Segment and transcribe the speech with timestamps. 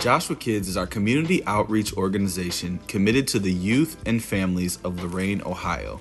[0.00, 5.42] Joshua Kids is our community outreach organization committed to the youth and families of Lorain,
[5.44, 6.00] Ohio.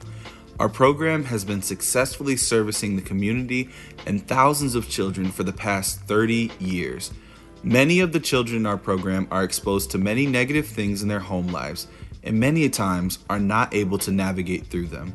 [0.57, 3.69] Our program has been successfully servicing the community
[4.05, 7.11] and thousands of children for the past 30 years.
[7.61, 11.19] Many of the children in our program are exposed to many negative things in their
[11.19, 11.89] home lives
[12.23, 15.13] and many times are not able to navigate through them.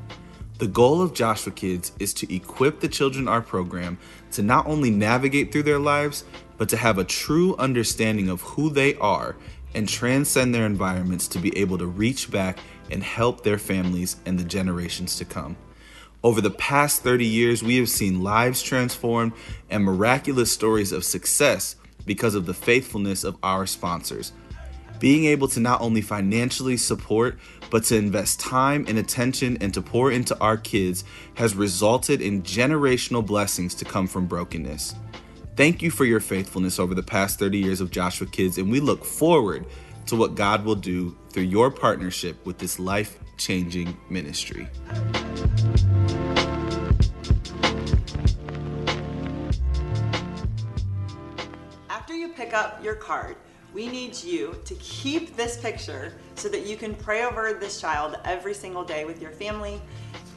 [0.58, 3.98] The goal of Joshua Kids is to equip the children in our program
[4.32, 6.24] to not only navigate through their lives,
[6.58, 9.36] but to have a true understanding of who they are
[9.74, 12.58] and transcend their environments to be able to reach back
[12.90, 15.56] and help their families and the generations to come.
[16.22, 19.32] Over the past 30 years, we have seen lives transformed
[19.68, 24.32] and miraculous stories of success because of the faithfulness of our sponsors.
[25.00, 27.38] Being able to not only financially support,
[27.70, 32.42] but to invest time and attention and to pour into our kids has resulted in
[32.42, 34.94] generational blessings to come from brokenness.
[35.56, 38.80] Thank you for your faithfulness over the past 30 years of Joshua Kids, and we
[38.80, 39.64] look forward
[40.06, 44.66] to what God will do through your partnership with this life changing ministry.
[51.88, 53.36] After you pick up your card,
[53.72, 58.16] we need you to keep this picture so that you can pray over this child
[58.24, 59.80] every single day with your family.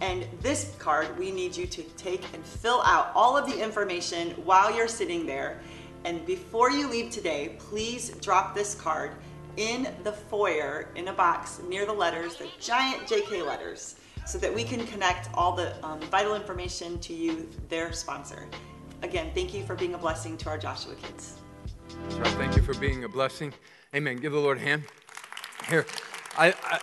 [0.02, 4.32] And this card, we need you to take and fill out all of the information
[4.46, 5.60] while you're sitting there.
[6.06, 9.12] And before you leave today, please drop this card
[9.58, 13.96] in the foyer in a box near the letters, the giant JK letters,
[14.26, 18.48] so that we can connect all the um, vital information to you, their sponsor.
[19.02, 21.40] Again, thank you for being a blessing to our Joshua kids.
[22.04, 22.28] That's right.
[22.34, 23.54] Thank you for being a blessing.
[23.96, 24.18] Amen.
[24.18, 24.84] Give the Lord a hand.
[25.70, 25.86] Here,
[26.38, 26.80] I, I,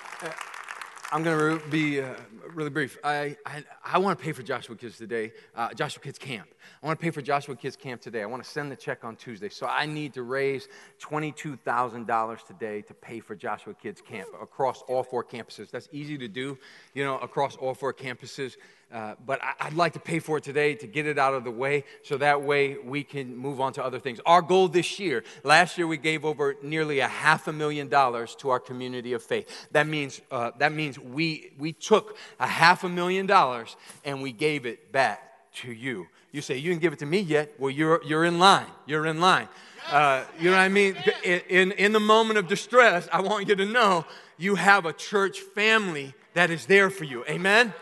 [1.14, 2.12] I'm going to be uh,
[2.54, 2.98] really brief.
[3.04, 6.48] I, I, I want to pay for Joshua Kids today, uh, Joshua Kids Camp.
[6.82, 8.22] I want to pay for Joshua Kids Camp today.
[8.22, 9.48] I want to send the check on Tuesday.
[9.48, 10.66] So I need to raise
[11.00, 15.70] $22,000 today to pay for Joshua Kids Camp across all four campuses.
[15.70, 16.58] That's easy to do,
[16.94, 18.56] you know, across all four campuses.
[18.94, 21.42] Uh, but I, would like to pay for it today to get it out of
[21.42, 24.20] the way so that way we can move on to other things.
[24.24, 28.36] Our goal this year, last year we gave over nearly a half a million dollars
[28.36, 29.66] to our community of faith.
[29.72, 34.30] That means, uh, that means we, we took a half a million dollars and we
[34.30, 36.06] gave it back to you.
[36.30, 37.52] You say, You didn't give it to me yet.
[37.58, 38.66] Well, you're, you're in line.
[38.86, 39.48] You're in line.
[39.90, 40.96] Uh, you know what I mean?
[41.24, 44.04] In, in, in the moment of distress, I want you to know
[44.38, 47.24] you have a church family that is there for you.
[47.28, 47.74] Amen?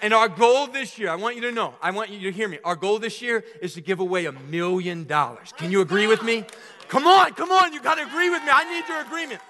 [0.00, 2.48] And our goal this year, I want you to know, I want you to hear
[2.48, 2.58] me.
[2.64, 5.52] Our goal this year is to give away a million dollars.
[5.56, 6.44] Can you agree with me?
[6.88, 8.48] Come on, come on, you got to agree with me.
[8.52, 9.40] I need your agreement.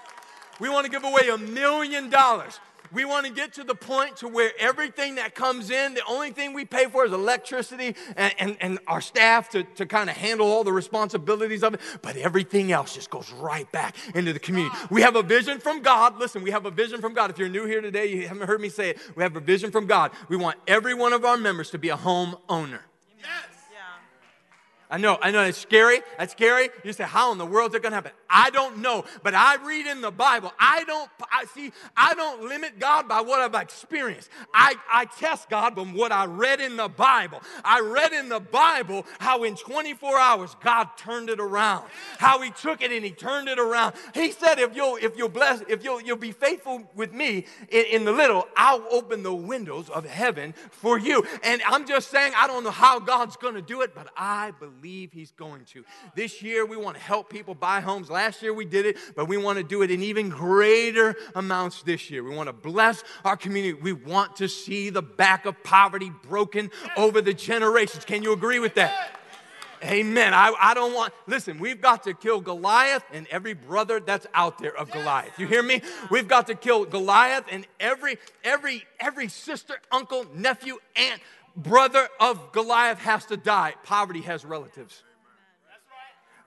[0.59, 2.59] We want to give away a million dollars.
[2.91, 6.31] We want to get to the point to where everything that comes in, the only
[6.31, 10.15] thing we pay for is electricity and, and, and our staff to, to kind of
[10.17, 11.81] handle all the responsibilities of it.
[12.01, 14.75] But everything else just goes right back into the community.
[14.89, 16.17] We have a vision from God.
[16.17, 17.29] Listen, we have a vision from God.
[17.29, 18.99] If you're new here today, you haven't heard me say it.
[19.15, 20.11] We have a vision from God.
[20.27, 22.81] We want every one of our members to be a home owner.
[23.19, 23.58] Yes.
[24.91, 26.01] I know, I know, it's scary.
[26.17, 26.69] That's scary.
[26.83, 28.11] You say, how in the world is it going to happen?
[28.27, 30.51] I don't know, but I read in the Bible.
[30.59, 34.29] I don't, I see, I don't limit God by what I've experienced.
[34.51, 37.39] I, I test God from what I read in the Bible.
[37.63, 41.85] I read in the Bible how in 24 hours God turned it around.
[42.17, 43.93] How He took it and He turned it around.
[44.15, 47.85] He said, if you'll, if you'll bless, if you'll, you'll be faithful with me in,
[47.91, 51.23] in the little, I'll open the windows of heaven for you.
[51.43, 54.51] And I'm just saying, I don't know how God's going to do it, but I
[54.59, 55.83] believe believe He's going to.
[56.15, 58.09] This year, we want to help people buy homes.
[58.09, 61.83] Last year, we did it, but we want to do it in even greater amounts
[61.83, 62.23] this year.
[62.23, 63.73] We want to bless our community.
[63.73, 68.05] We want to see the back of poverty broken over the generations.
[68.05, 69.19] Can you agree with that?
[69.83, 70.33] Amen.
[70.33, 74.57] I, I don't want, listen, we've got to kill Goliath and every brother that's out
[74.57, 75.39] there of Goliath.
[75.39, 75.81] You hear me?
[76.11, 81.21] We've got to kill Goliath and every, every, every sister, uncle, nephew, aunt,
[81.55, 83.75] brother of Goliath has to die.
[83.83, 85.03] Poverty has relatives.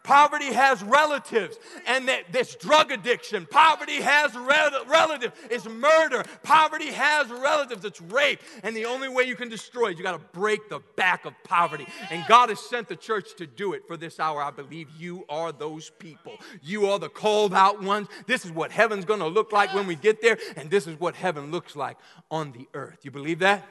[0.05, 1.57] Poverty has relatives,
[1.87, 3.47] and that this drug addiction.
[3.49, 5.35] Poverty has re- relatives.
[5.49, 6.25] It's murder.
[6.43, 7.85] Poverty has relatives.
[7.85, 8.41] It's rape.
[8.65, 11.35] And the only way you can destroy it, you got to break the back of
[11.45, 11.87] poverty.
[12.11, 14.43] And God has sent the church to do it for this hour.
[14.43, 16.37] I believe you are those people.
[16.63, 18.09] You are the called out ones.
[18.27, 20.99] This is what heaven's going to look like when we get there, and this is
[20.99, 21.97] what heaven looks like
[22.31, 22.99] on the earth.
[23.05, 23.65] You believe that?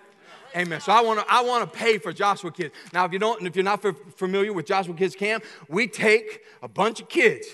[0.55, 0.81] Amen.
[0.81, 2.73] So I want to I want to pay for Joshua Kids.
[2.93, 3.81] Now, if you don't, if you're not
[4.17, 7.47] familiar with Joshua Kids Camp, we take a bunch of kids.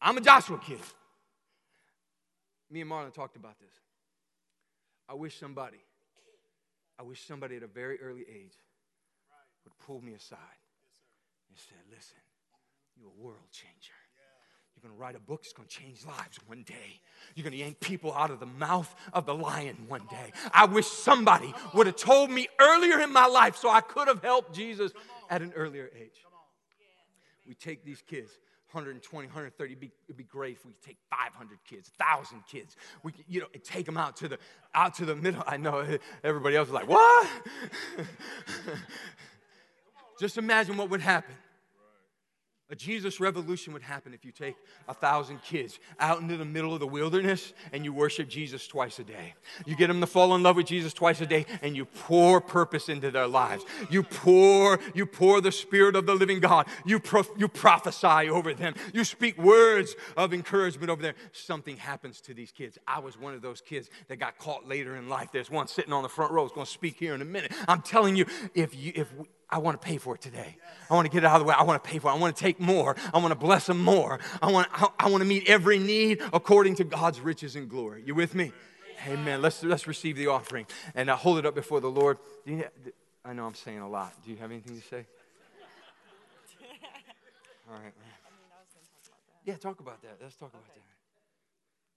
[0.00, 0.78] I'm a Joshua kid.
[2.70, 3.72] Me and Marlon talked about this.
[5.08, 5.78] I wish somebody,
[6.98, 8.54] I wish somebody at a very early age
[9.64, 10.38] would pull me aside
[11.48, 12.18] and said, "Listen,
[12.96, 13.93] you're a world changer.
[14.84, 17.00] Going to write a book, it's going to change lives one day.
[17.34, 20.30] You're going to yank people out of the mouth of the lion one day.
[20.52, 24.22] I wish somebody would have told me earlier in my life so I could have
[24.22, 24.92] helped Jesus
[25.30, 26.22] at an earlier age.
[27.48, 28.32] We take these kids
[28.72, 29.72] 120, 130.
[29.72, 32.76] It'd be, it'd be great if we could take 500 kids, 1,000 kids.
[33.02, 34.38] We could, you know, take them out to the
[34.74, 35.42] out to the middle.
[35.46, 37.26] I know everybody else is like, what?
[40.20, 41.34] Just imagine what would happen
[42.74, 44.56] a Jesus revolution would happen if you take
[44.88, 48.98] a thousand kids out into the middle of the wilderness and you worship Jesus twice
[48.98, 49.34] a day.
[49.64, 52.40] You get them to fall in love with Jesus twice a day and you pour
[52.40, 53.64] purpose into their lives.
[53.90, 56.66] You pour, you pour the Spirit of the living God.
[56.84, 57.00] You,
[57.36, 58.74] you prophesy over them.
[58.92, 61.14] You speak words of encouragement over them.
[61.30, 62.76] Something happens to these kids.
[62.88, 65.28] I was one of those kids that got caught later in life.
[65.32, 67.52] There's one sitting on the front row who's going to speak here in a minute.
[67.68, 69.12] I'm telling you, if you, if
[69.50, 70.56] I want to pay for it today.
[70.90, 71.54] I want to get it out of the way.
[71.56, 72.14] I want to pay for it.
[72.14, 72.96] I want to take more.
[73.12, 74.18] I want to bless them more.
[74.42, 78.02] I want, I, I want to meet every need according to God's riches and glory.
[78.04, 78.52] You with me?
[79.06, 79.42] Amen.
[79.42, 82.18] Let's, let's receive the offering and uh, hold it up before the Lord.
[82.44, 82.64] You,
[83.24, 84.14] I know I'm saying a lot.
[84.24, 85.06] Do you have anything to say?
[87.70, 87.92] All right.
[89.44, 90.16] Yeah, talk about that.
[90.22, 90.80] Let's talk about that.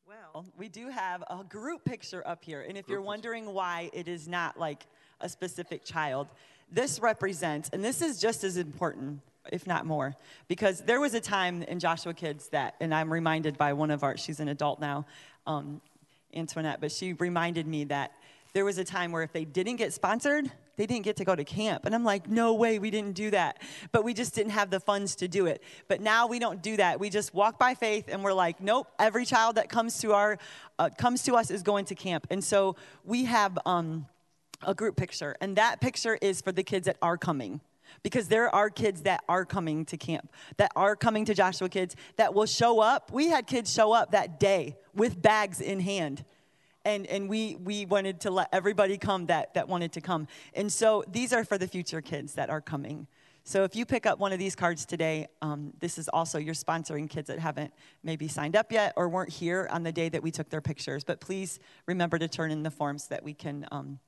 [0.08, 2.62] Well, we do have a group picture up here.
[2.62, 4.86] And if you're wondering why it is not like
[5.20, 6.28] a specific child,
[6.72, 9.22] this represents, and this is just as important,
[9.52, 10.16] if not more,
[10.48, 14.04] because there was a time in Joshua Kids that, and I'm reminded by one of
[14.04, 15.06] our, she's an adult now,
[15.46, 15.82] um,
[16.36, 18.12] Antoinette, but she reminded me that
[18.54, 21.36] there was a time where if they didn't get sponsored, they didn't get to go
[21.36, 21.86] to camp.
[21.86, 23.62] And I'm like, no way, we didn't do that.
[23.92, 25.62] But we just didn't have the funds to do it.
[25.88, 27.00] But now we don't do that.
[27.00, 30.38] We just walk by faith and we're like, nope, every child that comes to our,
[30.80, 32.28] uh, comes to us is going to camp.
[32.30, 34.06] And so we have, um,
[34.66, 37.62] a group picture, and that picture is for the kids that are coming.
[38.04, 41.96] Because there are kids that are coming to camp, that are coming to Joshua Kids,
[42.18, 43.12] that will show up.
[43.14, 46.26] We had kids show up that day with bags in hand.
[46.84, 50.28] And, and we, we wanted to let everybody come that, that wanted to come.
[50.54, 53.08] And so these are for the future kids that are coming.
[53.46, 56.54] So if you pick up one of these cards today, um, this is also you're
[56.54, 57.74] sponsoring kids that haven't
[58.04, 61.06] maybe signed up yet or weren't here on the day that we took their pictures.
[61.06, 64.00] But please remember to turn in the forms so that we can um,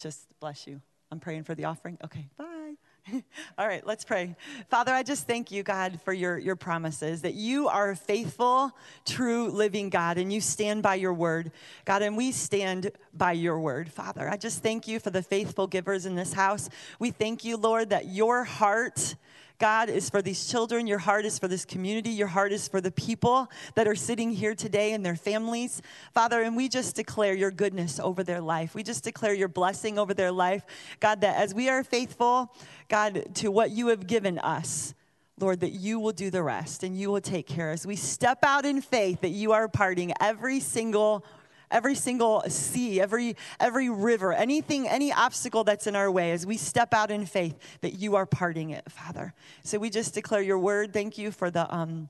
[0.00, 0.80] just bless you.
[1.10, 1.98] I'm praying for the offering.
[2.04, 2.74] Okay, bye.
[3.58, 4.34] All right, let's pray.
[4.68, 8.72] Father, I just thank you, God, for your, your promises that you are a faithful,
[9.04, 11.52] true, living God, and you stand by your word,
[11.84, 14.28] God, and we stand by your word, Father.
[14.28, 16.70] I just thank you for the faithful givers in this house.
[16.98, 19.16] We thank you, Lord, that your heart
[19.58, 20.86] God is for these children.
[20.86, 22.10] Your heart is for this community.
[22.10, 25.80] Your heart is for the people that are sitting here today and their families.
[26.12, 28.74] Father, and we just declare your goodness over their life.
[28.74, 30.64] We just declare your blessing over their life.
[30.98, 32.52] God, that as we are faithful,
[32.88, 34.94] God, to what you have given us,
[35.38, 38.44] Lord, that you will do the rest and you will take care as we step
[38.44, 41.24] out in faith that you are parting every single
[41.70, 46.56] every single sea, every, every river, anything, any obstacle that's in our way as we
[46.56, 49.34] step out in faith that you are parting it, Father.
[49.62, 50.92] So we just declare your word.
[50.92, 52.08] Thank you for the, um,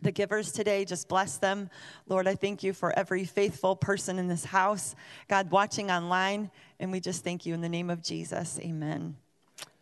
[0.00, 0.84] the givers today.
[0.84, 1.70] Just bless them.
[2.06, 4.94] Lord, I thank you for every faithful person in this house,
[5.28, 6.50] God, watching online.
[6.78, 8.58] And we just thank you in the name of Jesus.
[8.62, 9.16] Amen.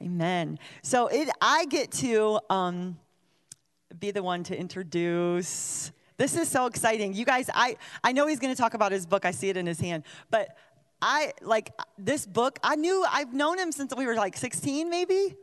[0.02, 0.58] Amen.
[0.82, 2.98] So it, I get to um,
[3.98, 7.12] be the one to introduce this is so exciting.
[7.14, 9.24] You guys, I, I know he's going to talk about his book.
[9.24, 10.04] I see it in his hand.
[10.30, 10.56] But
[11.02, 15.36] I, like, this book, I knew, I've known him since we were like 16, maybe?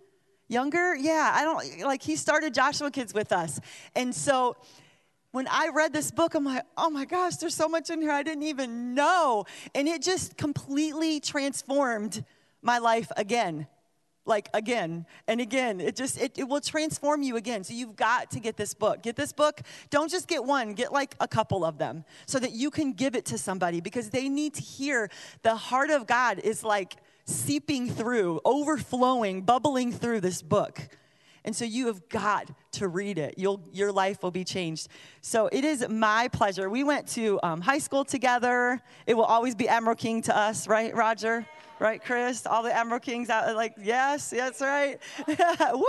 [0.47, 0.95] Younger?
[0.95, 3.59] Yeah, I don't, like, he started Joshua Kids with us.
[3.95, 4.57] And so,
[5.31, 8.11] when I read this book, I'm like, oh my gosh, there's so much in here
[8.11, 9.45] I didn't even know.
[9.73, 12.23] And it just completely transformed
[12.61, 13.67] my life again
[14.25, 18.31] like again and again it just it, it will transform you again so you've got
[18.31, 21.65] to get this book get this book don't just get one get like a couple
[21.65, 25.09] of them so that you can give it to somebody because they need to hear
[25.41, 30.79] the heart of god is like seeping through overflowing bubbling through this book
[31.45, 33.35] and so you have got to read it.
[33.37, 34.87] You'll, your life will be changed.
[35.21, 36.69] So it is my pleasure.
[36.69, 38.81] We went to um, high school together.
[39.05, 41.45] It will always be Admiral King to us, right, Roger?
[41.83, 42.45] Right, Chris?
[42.45, 45.01] All the Admiral Kings out, like, yes, that's right.
[45.73, 45.83] Woo!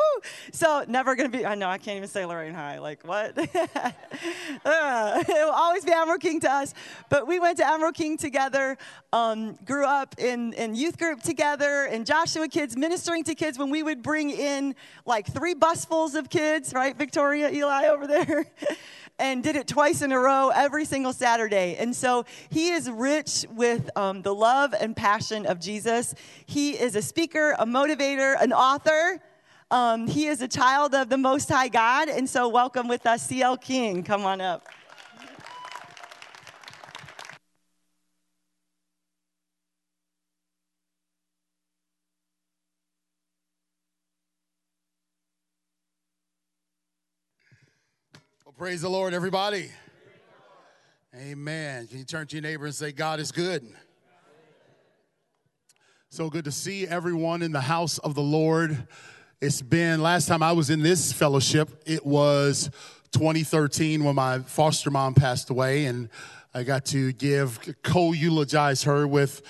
[0.51, 2.81] So never gonna be, I know, I can't even say Lorain High.
[2.81, 3.39] Like, what?
[3.39, 3.43] uh,
[4.65, 6.75] it will always be Admiral King to us.
[7.11, 8.77] But we went to Admiral King together,
[9.13, 13.71] um, grew up in, in youth group together, in Joshua Kids, ministering to kids when
[13.71, 14.75] we would bring in
[15.07, 16.99] like three busfuls of kids, right?
[16.99, 18.47] Victoria, Eli over there
[19.19, 21.77] and did it twice in a row every single Saturday.
[21.77, 26.15] And so he is rich with um, the love and passion of Jesus.
[26.47, 29.21] He is a speaker, a motivator, an author.
[29.71, 33.27] Um, he is a child of the Most High God, and so welcome with us,
[33.27, 34.03] CL King.
[34.03, 34.67] Come on up.
[48.57, 49.69] Well, praise the Lord, everybody.
[51.17, 51.87] Amen.
[51.89, 53.67] Can you turn to your neighbor and say, God is good?
[56.11, 58.87] So good to see everyone in the house of the Lord.
[59.41, 62.71] It's been, last time I was in this fellowship, it was
[63.13, 66.09] 2013 when my foster mom passed away, and
[66.53, 69.43] I got to give, co eulogize her with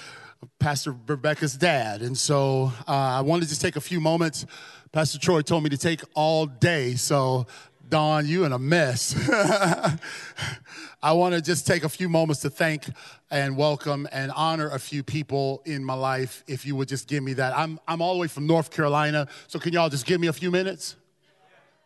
[0.59, 2.01] Pastor Rebecca's dad.
[2.01, 4.47] And so uh, I wanted to just take a few moments.
[4.93, 7.47] Pastor Troy told me to take all day, so
[7.89, 9.15] Don, you in a mess.
[11.03, 12.85] I want to just take a few moments to thank
[13.31, 16.43] and welcome and honor a few people in my life.
[16.47, 17.57] If you would just give me that.
[17.57, 20.33] I'm, I'm all the way from North Carolina, so can y'all just give me a
[20.33, 20.97] few minutes?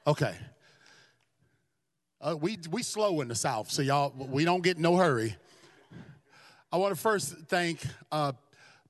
[0.06, 0.34] Okay.
[2.20, 5.36] Uh, we, we slow in the South, so y'all, we don't get no hurry.
[6.70, 7.80] I want to first thank
[8.12, 8.32] uh,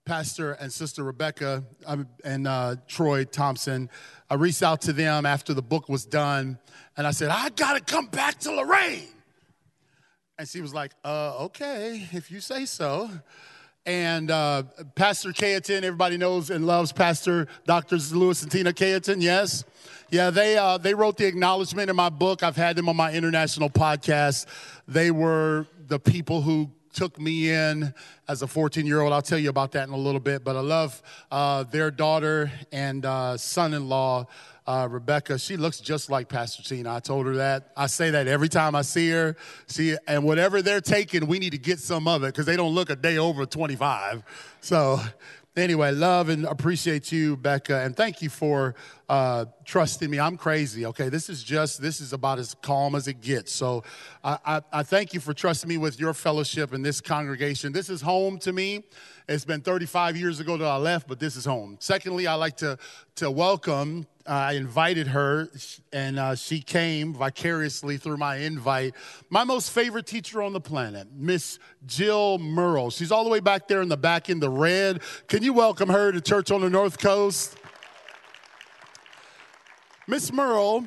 [0.08, 3.90] Pastor and Sister Rebecca um, and uh, Troy Thompson.
[4.30, 6.58] I reached out to them after the book was done,
[6.96, 9.06] and I said, I got to come back to Lorain.
[10.38, 13.10] And she was like, uh, okay, if you say so.
[13.84, 14.62] And uh,
[14.94, 19.64] Pastor Cayeton, everybody knows and loves Pastor Doctors Lewis and Tina Cayeton, yes?
[20.08, 22.42] Yeah, they, uh, they wrote the acknowledgement in my book.
[22.42, 24.46] I've had them on my international podcast.
[24.86, 27.94] They were the people who took me in
[28.26, 29.12] as a 14 year old.
[29.12, 30.42] I'll tell you about that in a little bit.
[30.42, 31.00] But I love
[31.30, 34.26] uh, their daughter and uh, son in law
[34.68, 36.94] uh, Rebecca, she looks just like Pastor Tina.
[36.94, 37.72] I told her that.
[37.74, 39.34] I say that every time I see her.
[39.66, 42.74] See, and whatever they're taking, we need to get some of it because they don't
[42.74, 44.22] look a day over 25.
[44.60, 45.00] So,
[45.56, 48.74] anyway, love and appreciate you, Becca, and thank you for
[49.08, 50.20] uh, trusting me.
[50.20, 51.08] I'm crazy, okay?
[51.08, 53.52] This is just, this is about as calm as it gets.
[53.52, 53.84] So
[54.22, 57.72] I, I, I thank you for trusting me with your fellowship in this congregation.
[57.72, 58.84] This is home to me.
[59.28, 61.76] It's been 35 years ago that I left, but this is home.
[61.80, 62.78] Secondly, I like to,
[63.16, 65.48] to welcome, I invited her,
[65.90, 68.94] and uh, she came vicariously through my invite.
[69.30, 72.90] My most favorite teacher on the planet, Miss Jill Merle.
[72.90, 75.00] She's all the way back there in the back in the red.
[75.28, 77.56] Can you welcome her to Church on the North Coast?
[80.06, 80.86] Miss Merle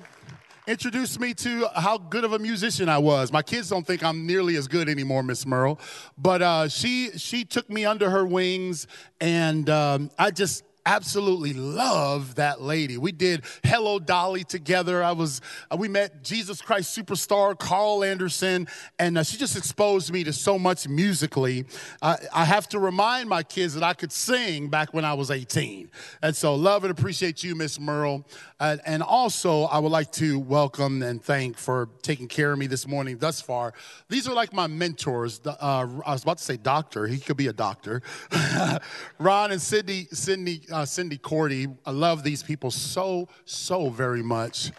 [0.67, 3.31] introduced me to how good of a musician I was.
[3.31, 5.79] My kids don't think I'm nearly as good anymore, Miss Merle,
[6.15, 8.86] but uh, she she took me under her wings,
[9.19, 12.97] and um, I just absolutely love that lady.
[12.97, 15.03] We did Hello Dolly together.
[15.03, 18.67] I was uh, we met Jesus Christ superstar Carl Anderson,
[19.00, 21.65] and uh, she just exposed me to so much musically.
[22.01, 25.31] Uh, I have to remind my kids that I could sing back when I was
[25.31, 25.89] 18,
[26.21, 28.25] and so love and appreciate you, Miss Merle.
[28.59, 32.67] Uh, and also, I would like to welcome and thank for taking care of me
[32.67, 33.73] this morning thus far.
[34.07, 35.41] These are like my mentors.
[35.45, 37.07] Uh, I was about to say doctor.
[37.07, 38.03] He could be a doctor.
[39.19, 41.68] Ron and Sydney, Sydney, uh, Cindy Cordy.
[41.86, 44.72] I love these people so, so very much.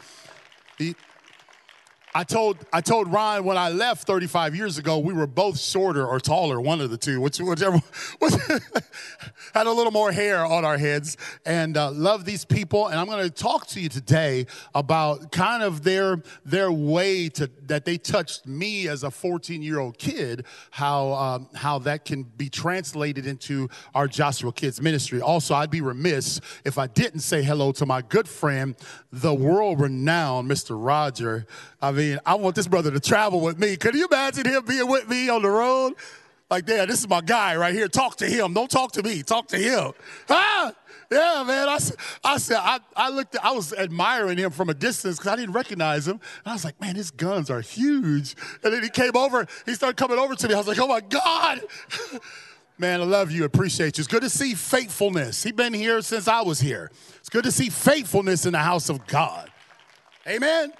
[0.78, 0.94] The,
[2.14, 6.06] I told I told Ron when I left 35 years ago we were both shorter
[6.06, 7.80] or taller, one of the two, which whichever
[9.54, 11.16] had a little more hair on our heads.
[11.46, 12.88] And uh, love these people.
[12.88, 17.50] And I'm going to talk to you today about kind of their their way to
[17.62, 20.44] that they touched me as a 14 year old kid.
[20.70, 25.22] How um, how that can be translated into our Joshua Kids ministry.
[25.22, 28.76] Also, I'd be remiss if I didn't say hello to my good friend,
[29.10, 30.76] the world renowned Mr.
[30.78, 31.46] Roger.
[31.80, 33.76] I mean, I want this brother to travel with me.
[33.76, 35.94] Could you imagine him being with me on the road?
[36.50, 37.88] Like, yeah, this is my guy right here.
[37.88, 38.52] Talk to him.
[38.52, 39.22] Don't talk to me.
[39.22, 39.92] Talk to him.
[40.28, 40.72] Ah,
[41.10, 41.68] yeah, man.
[41.68, 41.78] I,
[42.24, 45.54] I said, I, I looked, I was admiring him from a distance because I didn't
[45.54, 46.20] recognize him.
[46.44, 48.34] And I was like, man, his guns are huge.
[48.62, 50.54] And then he came over, he started coming over to me.
[50.54, 51.62] I was like, oh my God.
[52.78, 54.02] Man, I love you, appreciate you.
[54.02, 55.42] It's good to see faithfulness.
[55.42, 56.90] He's been here since I was here.
[57.18, 59.50] It's good to see faithfulness in the house of God.
[60.26, 60.72] Amen.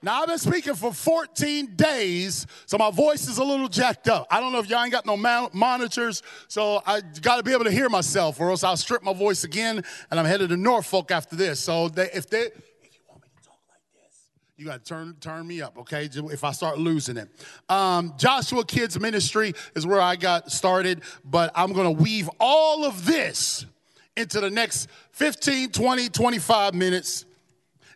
[0.00, 4.28] Now, I've been speaking for 14 days, so my voice is a little jacked up.
[4.30, 7.64] I don't know if y'all ain't got no monitors, so I got to be able
[7.64, 11.10] to hear myself, or else I'll strip my voice again, and I'm headed to Norfolk
[11.10, 11.58] after this.
[11.58, 12.54] So they, if they, if
[12.92, 16.08] you want me to talk like this, you got to turn turn me up, okay?
[16.12, 17.28] If I start losing it.
[17.68, 23.04] Um, Joshua Kids Ministry is where I got started, but I'm to weave all of
[23.04, 23.66] this
[24.16, 27.24] into the next 15, 20, 25 minutes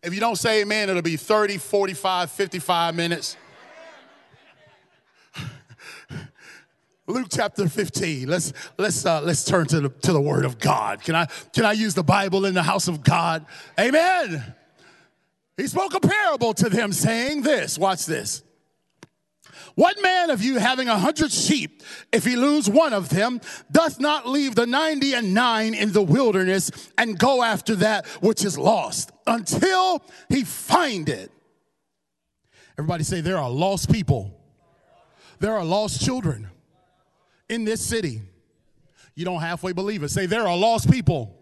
[0.03, 3.37] if you don't say amen, it'll be 30, 45, 55 minutes.
[7.07, 8.29] Luke chapter 15.
[8.29, 11.03] Let's let's uh, let's turn to the to the word of God.
[11.03, 13.47] Can I can I use the Bible in the house of God?
[13.79, 14.55] Amen.
[15.57, 17.79] He spoke a parable to them saying this.
[17.79, 18.43] Watch this.
[19.75, 21.83] What man of you having a hundred sheep,
[22.13, 23.41] if he lose one of them,
[23.71, 28.45] doth not leave the ninety and nine in the wilderness and go after that which
[28.45, 31.31] is lost until he find it?
[32.79, 34.39] Everybody say there are lost people.
[35.39, 36.49] There are lost children
[37.49, 38.23] in this city.
[39.15, 40.11] You don't halfway believe it.
[40.11, 41.39] Say, there are lost people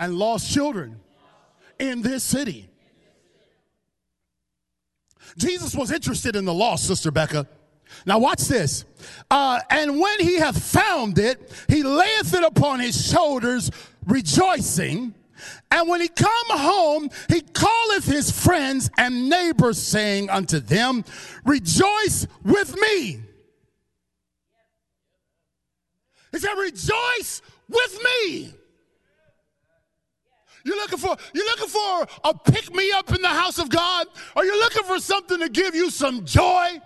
[0.00, 1.00] and lost children
[1.78, 2.68] in this city.
[5.36, 7.46] Jesus was interested in the lost, Sister Becca.
[8.04, 8.84] Now, watch this.
[9.30, 13.70] Uh, and when he hath found it, he layeth it upon his shoulders,
[14.06, 15.14] rejoicing.
[15.70, 21.04] And when he come home, he calleth his friends and neighbors, saying unto them,
[21.44, 23.20] Rejoice with me.
[26.32, 28.54] He said, Rejoice with me.
[30.64, 34.08] You're looking for you're looking for a pick me up in the house of God?
[34.34, 36.80] Are you looking for something to give you some joy?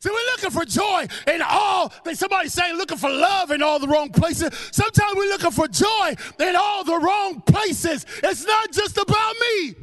[0.00, 1.92] See, we're looking for joy in all.
[2.14, 4.50] Somebody saying looking for love in all the wrong places.
[4.72, 8.06] Sometimes we're looking for joy in all the wrong places.
[8.22, 9.74] It's not just about me.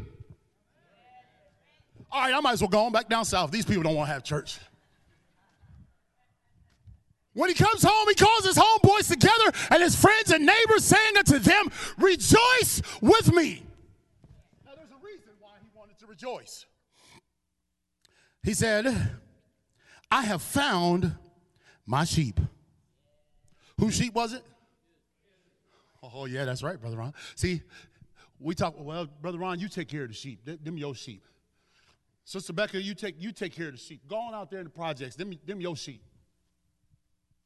[2.11, 3.51] All right, I might as well go on back down south.
[3.51, 4.57] These people don't want to have church.
[7.33, 11.17] When he comes home, he calls his homeboys together and his friends and neighbors, saying
[11.17, 11.69] unto them,
[11.99, 13.61] Rejoice with me.
[14.65, 16.65] Now, there's a reason why he wanted to rejoice.
[18.41, 19.11] He said,
[20.09, 21.15] I have found
[21.85, 22.39] my sheep.
[23.79, 24.43] Whose sheep was it?
[26.01, 27.13] Oh, yeah, that's right, Brother Ron.
[27.35, 27.61] See,
[28.39, 30.39] we talk, well, Brother Ron, you take care of the sheep.
[30.45, 31.23] Them your sheep.
[32.23, 34.01] Sister Becca, you take, you take care of the sheep.
[34.07, 35.15] Go on out there in the projects.
[35.15, 36.01] Them, them your sheep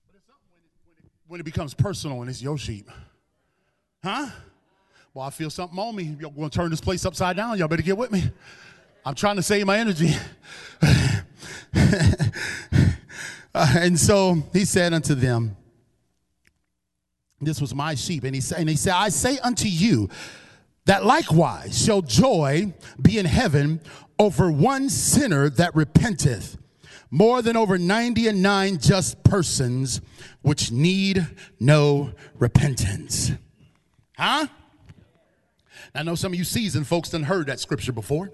[0.07, 2.89] But it's something when it becomes personal and it's your sheep.
[4.03, 4.27] Huh?
[5.13, 6.15] Well, I feel something on me.
[6.19, 7.57] Y'all to turn this place upside down.
[7.57, 8.23] Y'all better get with me.
[9.05, 10.13] I'm trying to save my energy.
[13.53, 15.57] and so he said unto them,
[17.39, 18.23] This was my sheep.
[18.23, 20.09] And he, said, and he said, I say unto you
[20.85, 23.81] that likewise shall joy be in heaven
[24.19, 26.57] over one sinner that repenteth
[27.09, 29.99] more than over 90 and 9 just persons
[30.41, 31.27] which need
[31.59, 33.31] no repentance.
[34.17, 34.47] Huh?
[35.93, 38.31] I know some of you seasoned folks done heard that scripture before.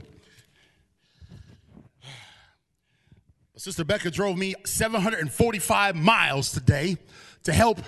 [3.67, 6.95] Sister Becca drove me 745 miles today
[7.43, 7.81] to help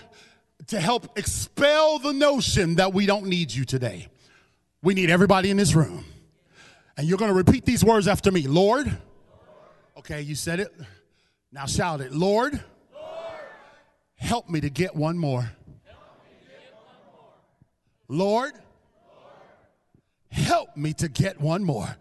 [0.68, 4.10] to help expel the notion that we don't need you today.
[4.84, 6.04] We need everybody in this room.
[6.98, 8.46] And you're going to repeat these words after me.
[8.46, 8.92] Lord,
[9.96, 10.68] Okay, you said it.
[11.50, 12.12] Now shout it.
[12.12, 12.62] Lord,
[14.16, 15.50] help me to get one more.
[18.10, 18.52] Lord,
[20.30, 21.96] help me to get one more.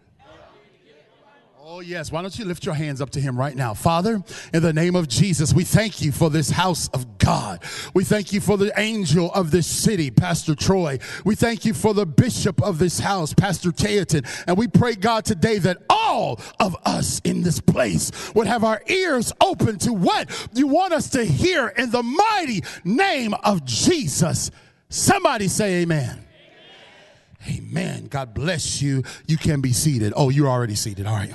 [1.71, 2.11] Oh, yes.
[2.11, 3.75] Why don't you lift your hands up to him right now?
[3.75, 4.23] Father,
[4.55, 7.61] in the name of Jesus, we thank you for this house of God.
[7.93, 10.97] We thank you for the angel of this city, Pastor Troy.
[11.25, 14.23] We thank you for the bishop of this house, Pastor Teaton.
[14.47, 18.81] And we pray, God, today that all of us in this place would have our
[18.87, 24.49] ears open to what you want us to hear in the mighty name of Jesus.
[24.89, 26.25] Somebody say amen.
[27.47, 28.07] Amen.
[28.07, 29.03] God bless you.
[29.27, 30.13] You can be seated.
[30.15, 31.05] Oh, you're already seated.
[31.05, 31.33] All right.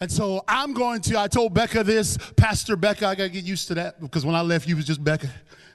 [0.00, 3.44] And so I'm going to, I told Becca this, Pastor Becca, I got to get
[3.44, 5.30] used to that because when I left, you was just Becca.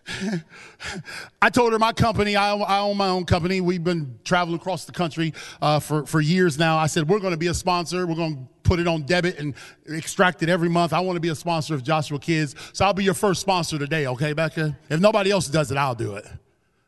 [1.41, 3.61] I told her my company, I own, I own, my own company.
[3.61, 6.77] We've been traveling across the country uh, for, for years now.
[6.77, 8.05] I said, we're going to be a sponsor.
[8.05, 9.55] We're going to put it on debit and
[9.87, 10.93] extract it every month.
[10.93, 12.55] I want to be a sponsor of Joshua Kids.
[12.73, 14.77] So I'll be your first sponsor today, okay, Becca?
[14.89, 16.25] If nobody else does it, I'll do it.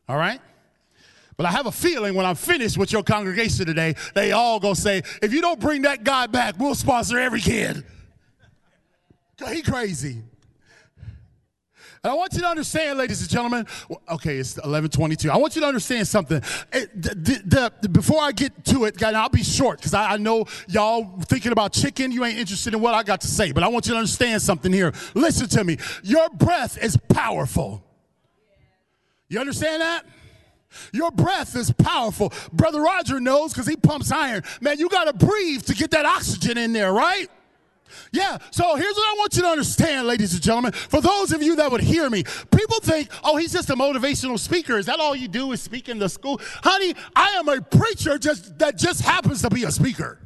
[0.07, 0.39] All right?
[1.37, 4.75] But I have a feeling when I'm finished with your congregation today, they all gonna
[4.75, 7.83] say, if you don't bring that guy back, we'll sponsor every kid.
[9.49, 10.21] He crazy.
[12.05, 13.65] And I want you to understand, ladies and gentlemen.
[14.09, 15.29] Okay, it's 11:22.
[15.29, 16.41] I want you to understand something.
[16.73, 20.17] It, the, the, before I get to it, guys, I'll be short because I, I,
[20.17, 22.11] know y'all thinking about chicken.
[22.11, 24.41] You ain't interested in what I got to say, but I want you to understand
[24.41, 24.91] something here.
[25.13, 25.77] Listen to me.
[26.03, 27.81] Your breath is powerful.
[29.29, 30.05] You understand that?
[30.91, 32.33] Your breath is powerful.
[32.51, 34.43] Brother Roger knows because he pumps iron.
[34.61, 37.29] Man, you got to breathe to get that oxygen in there, right?
[38.11, 40.71] Yeah, so here's what I want you to understand, ladies and gentlemen.
[40.71, 44.39] For those of you that would hear me, people think, oh, he's just a motivational
[44.39, 44.77] speaker.
[44.77, 46.39] Is that all you do is speak in the school?
[46.63, 50.19] Honey, I am a preacher just that just happens to be a speaker.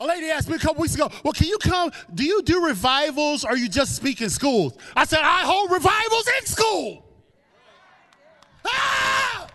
[0.00, 1.92] A lady asked me a couple weeks ago, well, can you come?
[2.14, 4.72] Do you do revivals or you just speak in schools?
[4.96, 7.09] I said, I hold revivals in school.
[8.72, 9.46] Ah!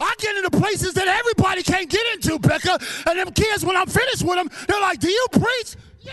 [0.00, 2.78] I get into places that everybody can't get into, Becca.
[3.06, 5.76] And them kids, when I'm finished with them, they're like, Do you preach?
[6.00, 6.12] Yeah!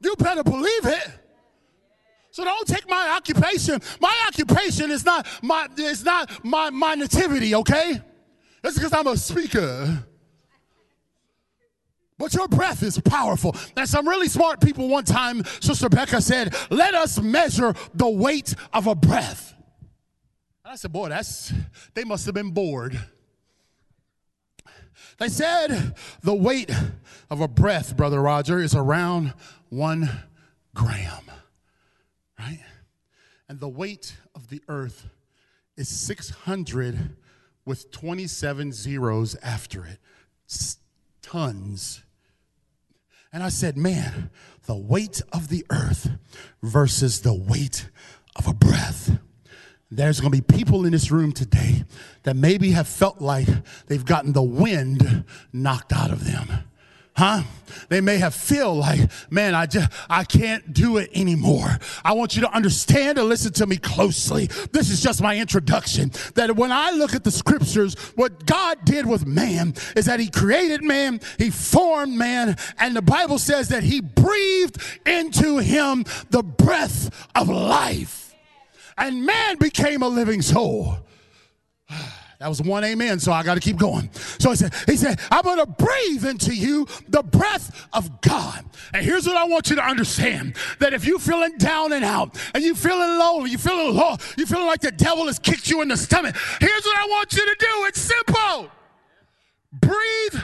[0.00, 1.08] You better believe it.
[2.30, 3.80] So don't take my occupation.
[3.98, 8.00] My occupation is not my is not my, my nativity, okay?
[8.62, 10.04] That's because I'm a speaker.
[12.18, 13.54] But your breath is powerful.
[13.76, 18.54] And some really smart people one time, Sister Becca said, let us measure the weight
[18.72, 19.54] of a breath.
[20.64, 21.52] And I said, boy, that's,
[21.94, 22.98] they must have been bored.
[25.18, 26.70] They said the weight
[27.30, 29.34] of a breath, Brother Roger, is around
[29.68, 30.10] one
[30.74, 31.30] gram,
[32.38, 32.60] right?
[33.48, 35.06] And the weight of the earth
[35.76, 37.16] is 600
[37.64, 39.98] with 27 zeros after it.
[41.22, 42.02] Tons.
[43.36, 44.30] And I said, man,
[44.64, 46.08] the weight of the earth
[46.62, 47.90] versus the weight
[48.34, 49.18] of a breath.
[49.90, 51.84] There's going to be people in this room today
[52.22, 53.46] that maybe have felt like
[53.88, 56.48] they've gotten the wind knocked out of them.
[57.16, 57.42] Huh?
[57.88, 61.78] They may have feel like, man, I just, I can't do it anymore.
[62.04, 64.46] I want you to understand and listen to me closely.
[64.72, 66.10] This is just my introduction.
[66.34, 70.28] That when I look at the scriptures, what God did with man is that he
[70.28, 76.42] created man, he formed man, and the Bible says that he breathed into him the
[76.42, 78.26] breath of life
[78.98, 80.98] and man became a living soul.
[82.38, 84.10] That was one amen, so I got to keep going.
[84.12, 88.62] So he said, he said, I'm going to breathe into you the breath of God.
[88.92, 92.36] And here's what I want you to understand, that if you're feeling down and out,
[92.54, 95.80] and you're feeling low, you're feeling low, you're feeling like the devil has kicked you
[95.80, 97.84] in the stomach, here's what I want you to do.
[97.86, 98.70] It's simple.
[99.72, 100.42] Breathe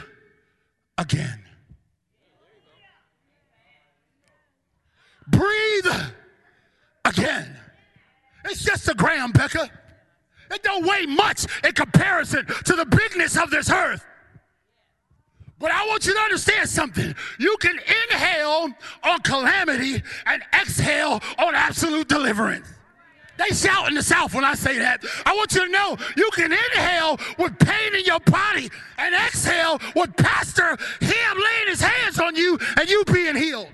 [0.96, 1.44] again.
[5.28, 6.10] Breathe
[7.04, 7.56] again.
[8.46, 9.70] It's just a gram, Becca.
[10.52, 14.04] It don't weigh much in comparison to the bigness of this earth.
[15.58, 17.14] But I want you to understand something.
[17.38, 17.78] You can
[18.10, 18.68] inhale
[19.04, 22.66] on calamity and exhale on absolute deliverance.
[23.38, 25.04] They shout in the South when I say that.
[25.24, 29.80] I want you to know you can inhale with pain in your body and exhale
[29.96, 33.68] with Pastor Him laying his hands on you and you being healed.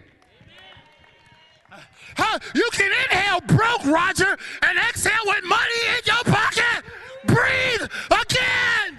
[2.19, 2.39] Huh?
[2.55, 6.85] You can inhale broke, Roger, and exhale with money in your pocket.
[7.27, 8.99] Breathe again.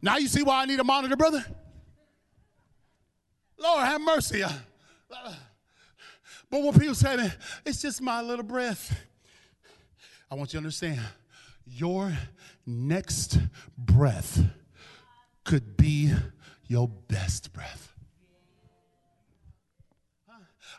[0.00, 1.44] Now you see why I need a monitor, brother?
[3.58, 4.42] Lord, have mercy.
[4.42, 4.52] Uh,
[6.50, 7.32] but what people say,
[7.64, 8.96] it's just my little breath.
[10.30, 11.00] I want you to understand
[11.66, 12.12] your
[12.66, 13.38] next
[13.76, 14.40] breath
[15.42, 16.12] could be
[16.66, 17.93] your best breath.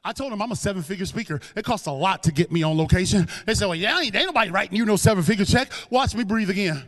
[0.06, 1.42] I told them I'm a seven figure speaker.
[1.56, 3.28] It costs a lot to get me on location.
[3.48, 5.72] They said, Well, yeah, ain't, ain't nobody writing you no seven figure check.
[5.90, 6.84] Watch me breathe again.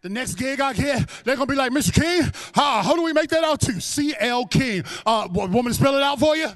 [0.00, 1.92] The next gig I get, they're gonna be like, Mr.
[1.92, 2.22] King,
[2.54, 3.80] how, how do we make that out to?
[3.80, 4.46] C.L.
[4.46, 4.84] King.
[5.04, 6.48] Uh, woman, spell it out for you?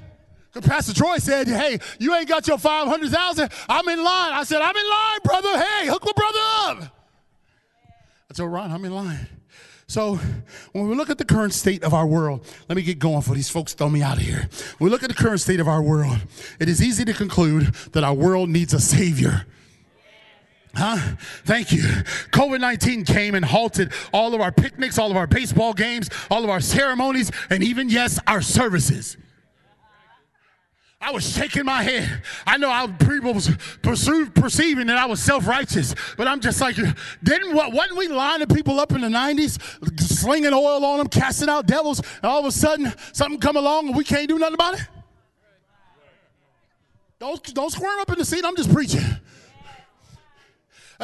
[0.61, 3.51] Pastor Troy said, hey, you ain't got your 500,000.
[3.67, 4.33] I'm in line.
[4.33, 5.59] I said, I'm in line, brother.
[5.59, 6.95] Hey, hook my brother up.
[8.29, 9.27] I told Ron, I'm in line.
[9.93, 10.15] So
[10.71, 13.35] when we look at the current state of our world, let me get going for
[13.35, 14.49] these folks throw me out of here.
[14.79, 16.17] When we look at the current state of our world,
[16.59, 19.45] it is easy to conclude that our world needs a savior.
[20.73, 20.97] Huh?
[21.45, 21.83] Thank you.
[22.31, 26.43] COVID 19 came and halted all of our picnics, all of our baseball games, all
[26.43, 29.15] of our ceremonies, and even, yes, our services.
[31.03, 32.23] I was shaking my head.
[32.47, 36.77] I know I people was perceiving that I was self-righteous, but I'm just like,
[37.21, 41.49] didn't what wasn't we lining people up in the 90s, slinging oil on them, casting
[41.49, 44.53] out devils, and all of a sudden something come along and we can't do nothing
[44.53, 44.87] about it?
[47.19, 48.45] Don't don't squirm up in the seat.
[48.45, 49.03] I'm just preaching.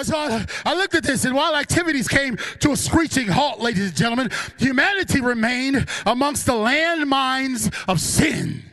[0.01, 3.87] So I, I looked at this, and while activities came to a screeching halt, ladies
[3.87, 8.68] and gentlemen, humanity remained amongst the landmines of sin.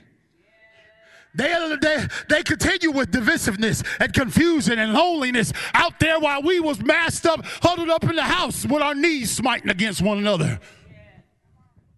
[1.37, 6.81] They, they, they continue with divisiveness and confusion and loneliness out there while we was
[6.81, 10.59] masked up, huddled up in the house with our knees smiting against one another.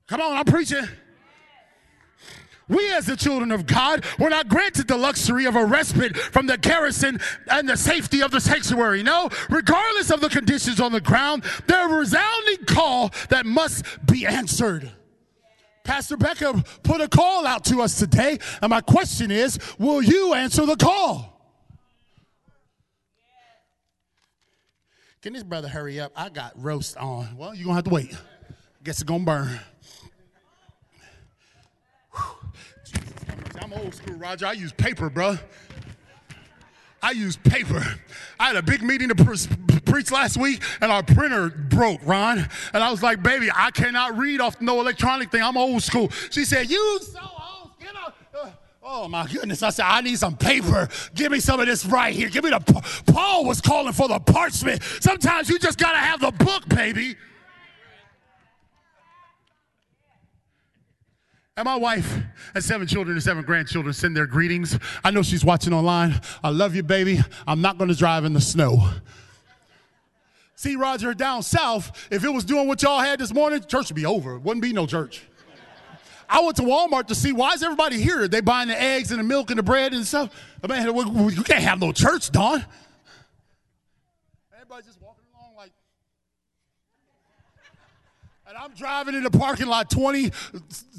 [0.08, 0.88] Come on, I'm preaching.
[2.68, 6.46] We, as the children of God, were not granted the luxury of a respite from
[6.46, 7.18] the garrison
[7.50, 9.02] and the safety of the sanctuary.
[9.02, 13.84] No, regardless of the conditions on the ground, there is a resounding call that must
[14.06, 14.92] be answered.
[15.88, 20.34] Pastor Becca put a call out to us today, and my question is will you
[20.34, 21.34] answer the call?
[25.22, 26.12] Can this brother hurry up?
[26.14, 27.38] I got roast on.
[27.38, 28.14] Well, you're going to have to wait.
[28.84, 29.60] Guess it's going to burn.
[33.62, 34.44] I'm old school, Roger.
[34.44, 35.38] I use paper, bro.
[37.02, 37.82] I use paper.
[38.40, 42.48] I had a big meeting to pre- preach last week, and our printer broke, Ron.
[42.72, 45.42] And I was like, baby, I cannot read off no electronic thing.
[45.42, 46.10] I'm old school.
[46.30, 47.70] She said, You so old.
[47.80, 48.16] Get up.
[48.34, 48.50] Uh,
[48.90, 49.62] Oh my goodness.
[49.62, 50.88] I said, I need some paper.
[51.14, 52.30] Give me some of this right here.
[52.30, 52.60] Give me the.
[53.12, 54.82] Paul was calling for the parchment.
[54.82, 57.16] Sometimes you just got to have the book, baby.
[61.58, 62.20] And my wife
[62.54, 64.78] and seven children and seven grandchildren send their greetings.
[65.02, 66.20] I know she's watching online.
[66.44, 67.18] I love you, baby.
[67.48, 68.88] I'm not going to drive in the snow.
[70.54, 73.96] See, Roger, down south, if it was doing what y'all had this morning, church would
[73.96, 74.36] be over.
[74.36, 75.20] It wouldn't be no church.
[76.28, 78.28] I went to Walmart to see why is everybody here?
[78.28, 80.32] They buying the eggs and the milk and the bread and stuff.
[80.64, 82.64] Man, you can't have no church, Don.
[84.54, 85.72] Everybody's just walking along like.
[88.46, 90.32] And I'm driving in the parking lot 20,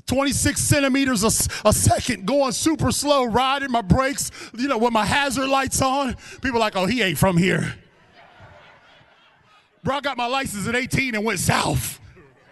[0.06, 5.04] 26 centimeters a, a second, going super slow, riding my brakes, you know, with my
[5.06, 6.16] hazard lights on.
[6.42, 7.76] People like, oh, he ain't from here.
[9.84, 12.00] Bro, I got my license at 18 and went south.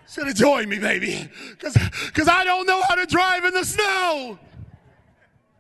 [0.10, 1.30] Should have joined me, baby.
[1.52, 4.38] Because I don't know how to drive in the snow.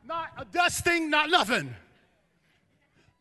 [0.05, 1.73] Not a dusting, not nothing.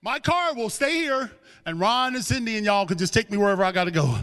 [0.02, 1.30] My car will stay here,
[1.64, 4.18] and Ron and Cindy and y'all can just take me wherever I got to go.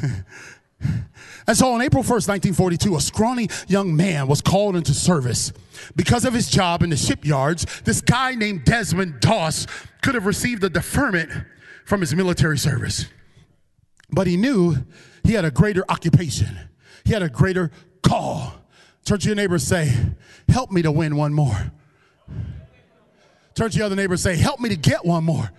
[1.46, 5.52] and so on April 1st, 1942, a scrawny young man was called into service.
[5.96, 9.66] Because of his job in the shipyards, this guy named Desmond Doss
[10.02, 11.30] could have received a deferment
[11.84, 13.06] from his military service.
[14.10, 14.76] But he knew
[15.24, 16.58] he had a greater occupation,
[17.04, 17.70] he had a greater
[18.02, 18.54] call.
[19.04, 19.92] Turn your neighbors say,
[20.48, 21.72] Help me to win one more.
[23.54, 25.50] Turn your other neighbors say, Help me to get one more.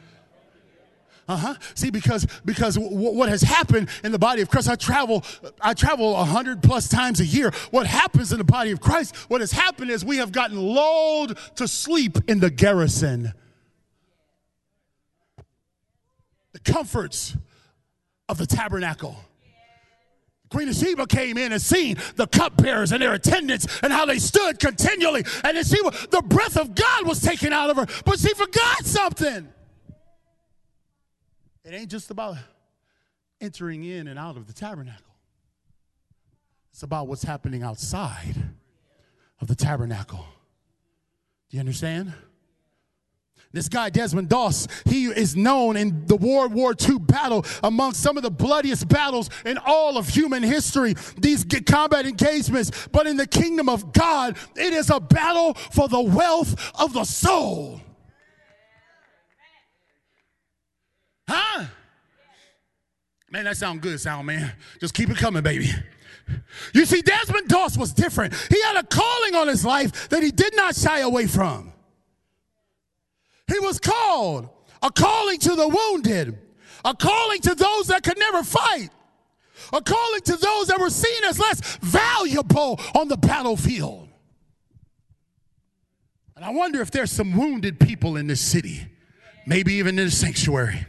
[1.27, 1.55] Uh-huh.
[1.73, 5.23] See, because because w- what has happened in the body of Christ, I travel,
[5.62, 7.51] I travel a hundred plus times a year.
[7.71, 9.15] What happens in the body of Christ?
[9.29, 13.33] What has happened is we have gotten lulled to sleep in the garrison.
[16.51, 17.38] The comforts
[18.27, 19.15] of the tabernacle.
[20.49, 24.19] Queen of Sheba came in and seen the cupbearers and their attendants and how they
[24.19, 25.23] stood continually.
[25.43, 25.81] And then she,
[26.12, 29.47] the breath of God was taken out of her, but she forgot something.
[31.65, 32.38] It ain't just about
[33.39, 35.13] entering in and out of the tabernacle.
[36.71, 38.36] It's about what's happening outside
[39.39, 40.26] of the tabernacle.
[41.49, 42.13] Do you understand?
[43.52, 48.17] This guy, Desmond Doss, he is known in the World War II battle among some
[48.17, 52.88] of the bloodiest battles in all of human history, these combat engagements.
[52.91, 57.04] But in the kingdom of God, it is a battle for the wealth of the
[57.04, 57.80] soul.
[61.27, 61.65] Huh?
[63.29, 64.53] Man, that sound good, sound man.
[64.79, 65.69] Just keep it coming, baby.
[66.73, 68.33] You see, Desmond Doss was different.
[68.49, 71.73] He had a calling on his life that he did not shy away from.
[73.51, 74.49] He was called
[74.81, 76.38] a calling to the wounded,
[76.86, 78.89] a calling to those that could never fight,
[79.71, 84.09] a calling to those that were seen as less valuable on the battlefield.
[86.36, 88.88] And I wonder if there's some wounded people in this city,
[89.45, 90.86] maybe even in the sanctuary,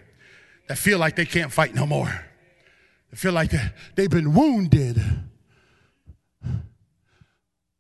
[0.68, 2.24] that feel like they can't fight no more.
[3.10, 3.52] They feel like
[3.94, 5.00] they've been wounded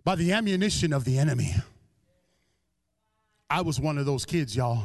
[0.04, 1.54] by the ammunition of the enemy.
[3.48, 4.84] I was one of those kids, y'all.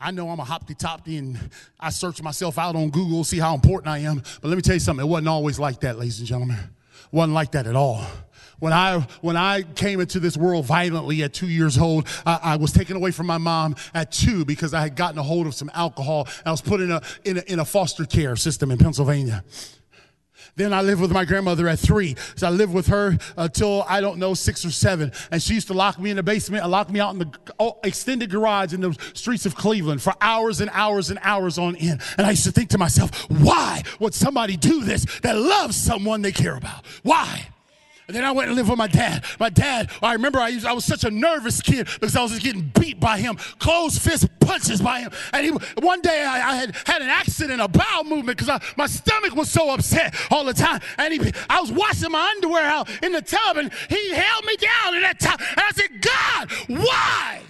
[0.00, 1.38] I know I'm a hopty topty and
[1.80, 4.22] I search myself out on Google, see how important I am.
[4.42, 6.58] But let me tell you something, it wasn't always like that, ladies and gentlemen.
[6.58, 8.04] It wasn't like that at all.
[8.64, 12.56] When I, when I came into this world violently at two years old, I, I,
[12.56, 15.54] was taken away from my mom at two because I had gotten a hold of
[15.54, 16.26] some alcohol.
[16.46, 19.44] I was put in a, in a, in a foster care system in Pennsylvania.
[20.56, 22.16] Then I lived with my grandmother at three.
[22.36, 25.12] So I lived with her until, I don't know, six or seven.
[25.30, 27.38] And she used to lock me in the basement and lock me out in the
[27.58, 31.76] oh, extended garage in the streets of Cleveland for hours and hours and hours on
[31.76, 32.00] end.
[32.16, 36.22] And I used to think to myself, why would somebody do this that loves someone
[36.22, 36.86] they care about?
[37.02, 37.48] Why?
[38.06, 39.24] And then I went and lived with my dad.
[39.40, 42.32] My dad, I remember I, used, I was such a nervous kid because I was
[42.32, 45.10] just getting beat by him, closed fist punches by him.
[45.32, 48.86] And he, one day I, I had had an accident, a bowel movement because my
[48.86, 50.80] stomach was so upset all the time.
[50.98, 54.56] And he, I was washing my underwear out in the tub and he held me
[54.56, 55.40] down in that tub.
[55.40, 57.40] And I said, God, why?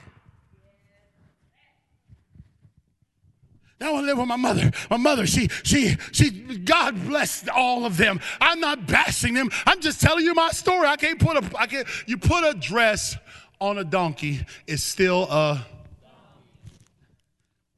[3.85, 4.71] I want to live with my mother.
[4.91, 8.21] My mother, she, she, she, God bless all of them.
[8.41, 9.51] I'm not bashing them.
[9.67, 10.87] I'm just telling you my story.
[10.87, 13.17] I can't put a, I can't, you put a dress
[13.61, 15.65] on a donkey, it's still a, don't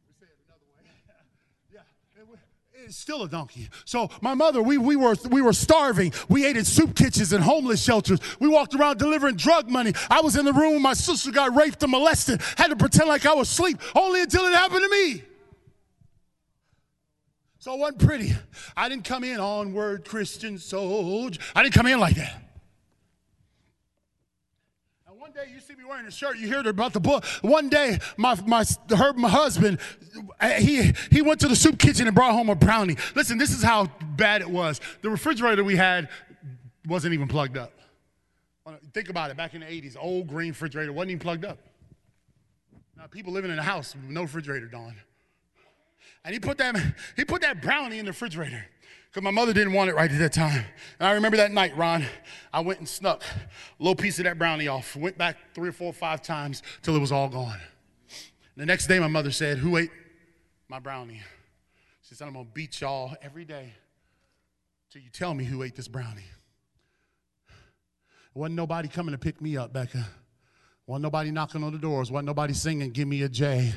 [0.07, 0.91] we say it another way?
[1.73, 2.85] Yeah.
[2.85, 3.69] It's Still a donkey.
[3.85, 6.13] So my mother, we, we were we were starving.
[6.29, 8.19] We ate in soup kitchens and homeless shelters.
[8.41, 9.93] We walked around delivering drug money.
[10.11, 10.83] I was in the room.
[10.83, 12.41] My sister got raped and molested.
[12.57, 15.23] Had to pretend like I was asleep, only until it happened to me.
[17.67, 18.33] So it wasn't pretty.
[18.77, 21.41] I didn't come in onward, Christian soldier.
[21.53, 22.41] I didn't come in like that.
[25.09, 27.25] And one day you see me wearing a shirt, you hear about the book.
[27.43, 28.65] One day, my my
[28.97, 29.81] her my husband,
[30.39, 32.99] uh, he he went to the soup kitchen and brought home a brownie.
[33.17, 34.81] Listen, this is how bad it was.
[35.03, 36.09] The refrigerator we had
[36.87, 37.73] wasn't even plugged up.
[38.95, 39.37] Think about it.
[39.37, 41.59] Back in the 80s, old green refrigerator wasn't even plugged up.
[42.97, 44.95] Now people living in a house with no refrigerator, Dawn.
[46.27, 46.77] And he put that,
[47.17, 48.67] he put that brownie in the refrigerator
[49.09, 50.65] because my mother didn't want it right at that time.
[50.99, 52.05] And I remember that night, Ron,
[52.53, 54.97] I went and snuck a little piece of that brownie off.
[54.97, 57.59] Went back three or four or five times till it was all gone.
[58.57, 59.91] The next day, my mother said, Who ate
[60.69, 61.23] my brownie?
[62.03, 63.73] She said, I'm going to beat y'all every day
[64.91, 66.25] till you tell me who ate this brownie.
[68.35, 70.07] Wasn't nobody coming to pick me up, Becca.
[70.87, 72.11] Wasn't nobody knocking on the doors.
[72.11, 73.73] Wasn't nobody singing, Give me a J.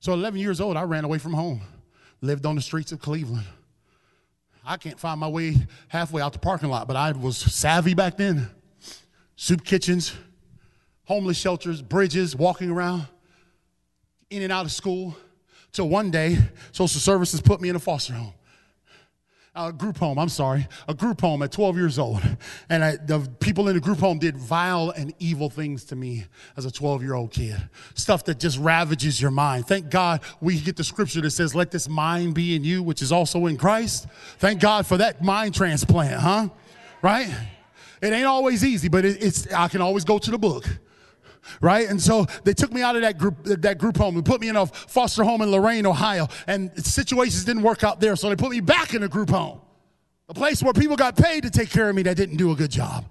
[0.00, 1.60] So 11 years old, I ran away from home,
[2.20, 3.46] lived on the streets of Cleveland.
[4.64, 5.56] I can't find my way
[5.88, 8.48] halfway out the parking lot, but I was savvy back then.
[9.36, 10.14] Soup kitchens,
[11.04, 13.06] homeless shelters, bridges, walking around,
[14.30, 15.16] in and out of school.
[15.72, 16.38] Till one day,
[16.72, 18.32] social services put me in a foster home
[19.56, 22.20] a group home, I'm sorry, a group home at 12 years old.
[22.68, 26.26] And I, the people in the group home did vile and evil things to me
[26.56, 27.56] as a 12 year old kid.
[27.94, 29.66] Stuff that just ravages your mind.
[29.66, 33.02] Thank God we get the scripture that says, Let this mind be in you, which
[33.02, 34.06] is also in Christ.
[34.38, 36.48] Thank God for that mind transplant, huh?
[37.02, 37.28] Right?
[38.02, 40.66] It ain't always easy, but it, it's I can always go to the book
[41.60, 41.88] right?
[41.88, 44.48] And so they took me out of that group, that group home and put me
[44.48, 46.28] in a foster home in Lorain, Ohio.
[46.46, 49.60] And situations didn't work out there, so they put me back in a group home,
[50.28, 52.56] a place where people got paid to take care of me that didn't do a
[52.56, 53.04] good job.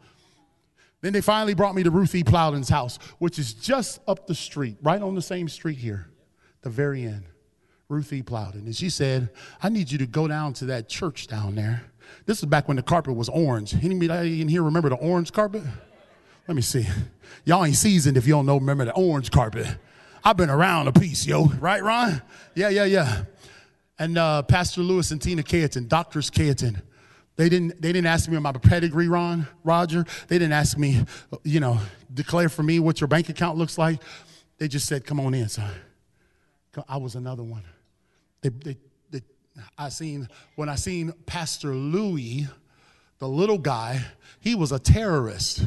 [1.02, 2.24] Then they finally brought me to Ruth E.
[2.24, 6.10] Plowden's house, which is just up the street, right on the same street here,
[6.62, 7.26] the very end.
[7.88, 8.24] Ruth E.
[8.24, 8.65] Plowden.
[8.65, 9.30] And she said,
[9.62, 11.84] I need you to go down to that church down there.
[12.26, 13.76] This is back when the carpet was orange.
[13.76, 15.62] Anybody in here remember the orange carpet?
[16.47, 16.86] Let me see.
[17.43, 19.67] Y'all ain't seasoned if you don't know, remember the orange carpet.
[20.23, 21.45] I've been around a piece, yo.
[21.45, 22.21] Right, Ron?
[22.55, 23.23] Yeah, yeah, yeah.
[23.97, 26.81] And uh, Pastor Lewis and Tina Cayeton, Doctors Cayeton,
[27.36, 30.05] they didn't, they didn't ask me on my pedigree, Ron, Roger.
[30.27, 31.05] They didn't ask me,
[31.43, 31.79] you know,
[32.13, 34.01] declare for me what your bank account looks like.
[34.58, 35.69] They just said, come on in, son.
[36.88, 37.63] I was another one.
[38.41, 38.77] They, they,
[39.12, 39.21] they,
[39.77, 42.47] I seen, when I seen Pastor Louis,
[43.19, 44.01] the little guy,
[44.39, 45.65] he was a terrorist.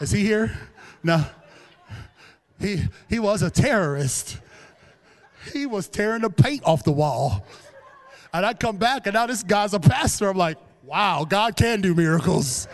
[0.00, 0.56] Is he here?
[1.02, 1.24] No.
[2.60, 4.38] He, he was a terrorist.
[5.52, 7.46] He was tearing the paint off the wall.
[8.32, 10.28] And I come back, and now this guy's a pastor.
[10.28, 12.68] I'm like, wow, God can do miracles.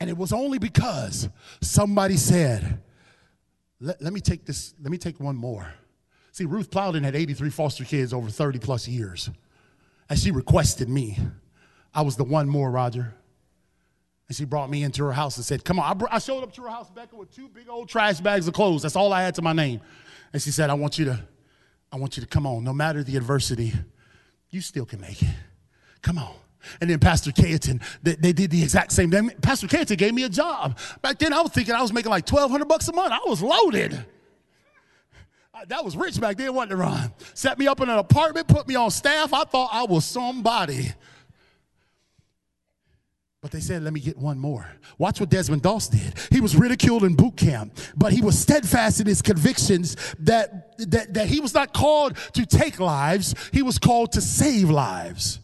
[0.00, 1.28] And it was only because
[1.60, 2.80] somebody said,
[3.80, 5.72] let, let, me take this, let me take one more.
[6.32, 9.30] See, Ruth Plowden had 83 foster kids over 30 plus years.
[10.10, 11.18] And she requested me.
[11.94, 13.14] I was the one more, Roger.
[14.26, 15.90] And she brought me into her house and said, Come on.
[15.90, 18.48] I, br- I showed up to her house, Becca, with two big old trash bags
[18.48, 18.82] of clothes.
[18.82, 19.80] That's all I had to my name.
[20.32, 21.20] And she said, I want you to,
[21.92, 22.64] I want you to come on.
[22.64, 23.72] No matter the adversity,
[24.50, 25.34] you still can make it.
[26.02, 26.34] Come on.
[26.80, 29.30] And then Pastor Cayeton, they, they, did the exact same thing.
[29.42, 30.78] Pastor Cayeton gave me a job.
[31.02, 33.12] Back then, I was thinking I was making like 1200 bucks a month.
[33.12, 34.06] I was loaded.
[35.68, 37.12] That was rich back then, wasn't it, Ron?
[37.34, 39.32] Set me up in an apartment, put me on staff.
[39.32, 40.92] I thought I was somebody.
[43.44, 44.66] But they said, let me get one more.
[44.96, 46.14] Watch what Desmond Doss did.
[46.30, 51.12] He was ridiculed in boot camp, but he was steadfast in his convictions that, that,
[51.12, 55.40] that he was not called to take lives, he was called to save lives.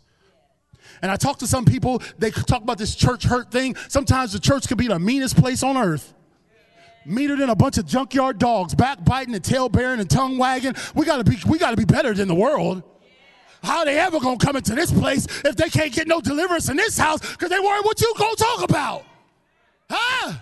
[1.03, 3.77] And I talk to some people, they talk about this church hurt thing.
[3.89, 6.15] Sometimes the church can be the meanest place on earth.
[7.05, 10.73] Meaner than a bunch of junkyard dogs, backbiting and tale bearing and tongue wagging.
[10.95, 12.83] We gotta be, we gotta be better than the world.
[13.63, 16.77] How they ever gonna come into this place if they can't get no deliverance in
[16.77, 19.05] this house because they worry what you gonna talk about?
[19.89, 20.35] Huh?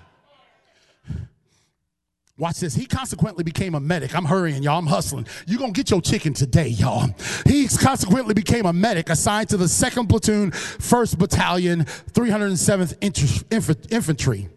[2.37, 2.73] Watch this.
[2.73, 4.15] He consequently became a medic.
[4.15, 4.79] I'm hurrying, y'all.
[4.79, 5.27] I'm hustling.
[5.49, 7.09] You're going to get your chicken today, y'all.
[7.45, 14.49] He consequently became a medic assigned to the 2nd Platoon, 1st Battalion, 307th Infantry.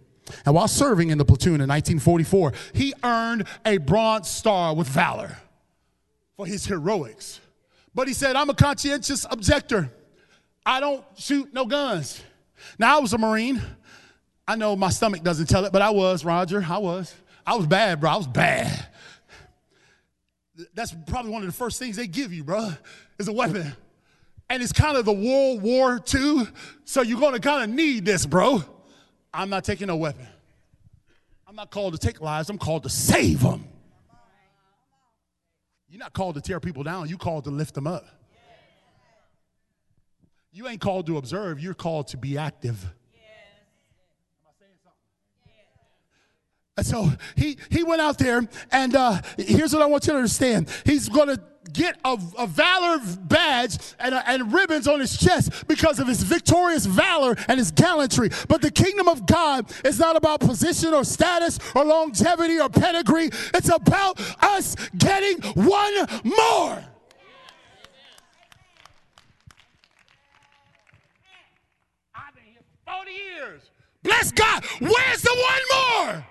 [0.46, 5.40] And while serving in the platoon in 1944, he earned a Bronze Star with Valor
[6.38, 7.40] for his heroics.
[7.94, 9.92] But he said, I'm a conscientious objector.
[10.66, 12.22] I don't shoot no guns.
[12.78, 13.62] Now, I was a Marine.
[14.48, 16.66] I know my stomach doesn't tell it, but I was, Roger.
[16.68, 17.14] I was.
[17.46, 18.12] I was bad, bro.
[18.12, 18.88] I was bad.
[20.74, 22.72] That's probably one of the first things they give you, bro,
[23.18, 23.74] is a weapon.
[24.50, 26.48] And it's kind of the World War II,
[26.84, 28.64] so you're gonna kind of need this, bro.
[29.34, 30.28] I'm not taking no weapon.
[31.48, 33.71] I'm not called to take lives, I'm called to save them.
[35.92, 38.06] You're not called to tear people down, you're called to lift them up.
[40.54, 42.82] You ain't called to observe, you're called to be active.
[42.84, 42.92] Am
[44.48, 45.02] I saying something?
[46.78, 50.18] And so he, he went out there, and uh, here's what I want you to
[50.18, 50.70] understand.
[50.86, 51.42] He's going to
[51.74, 56.24] get a, a valor badge and, uh, and ribbons on his chest because of his
[56.24, 58.30] victorious valor and his gallantry.
[58.48, 63.30] But the kingdom of God is not about position or status or longevity or pedigree.
[63.54, 65.94] It's about us getting one
[66.24, 66.84] more.
[72.16, 73.62] I've been here for 40 years.
[74.04, 74.66] Bless God.
[74.80, 76.26] Where's the one more?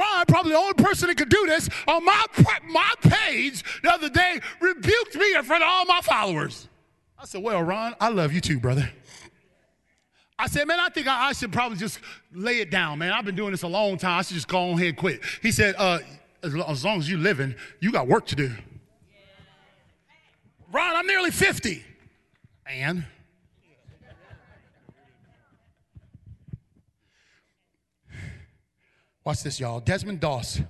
[0.00, 2.26] Ron, probably the only person that could do this, on my,
[2.68, 6.68] my page the other day rebuked me in front of all my followers.
[7.18, 8.90] I said, Well, Ron, I love you too, brother.
[10.38, 12.00] I said, Man, I think I, I should probably just
[12.32, 13.12] lay it down, man.
[13.12, 14.18] I've been doing this a long time.
[14.18, 15.20] I should just go on ahead and quit.
[15.42, 15.98] He said, uh,
[16.42, 18.50] as, as long as you're living, you got work to do.
[20.72, 21.84] Ron, I'm nearly 50.
[22.66, 23.04] And
[29.24, 29.80] Watch this, y'all.
[29.80, 30.60] Desmond Doss,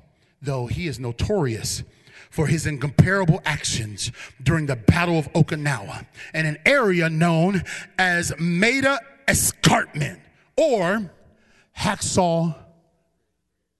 [0.42, 1.84] though he is notorious
[2.30, 4.10] for his incomparable actions
[4.42, 7.62] during the Battle of Okinawa in an area known
[7.98, 8.98] as Maeda
[9.28, 10.20] Escarpment
[10.56, 11.10] or
[11.78, 12.56] Hacksaw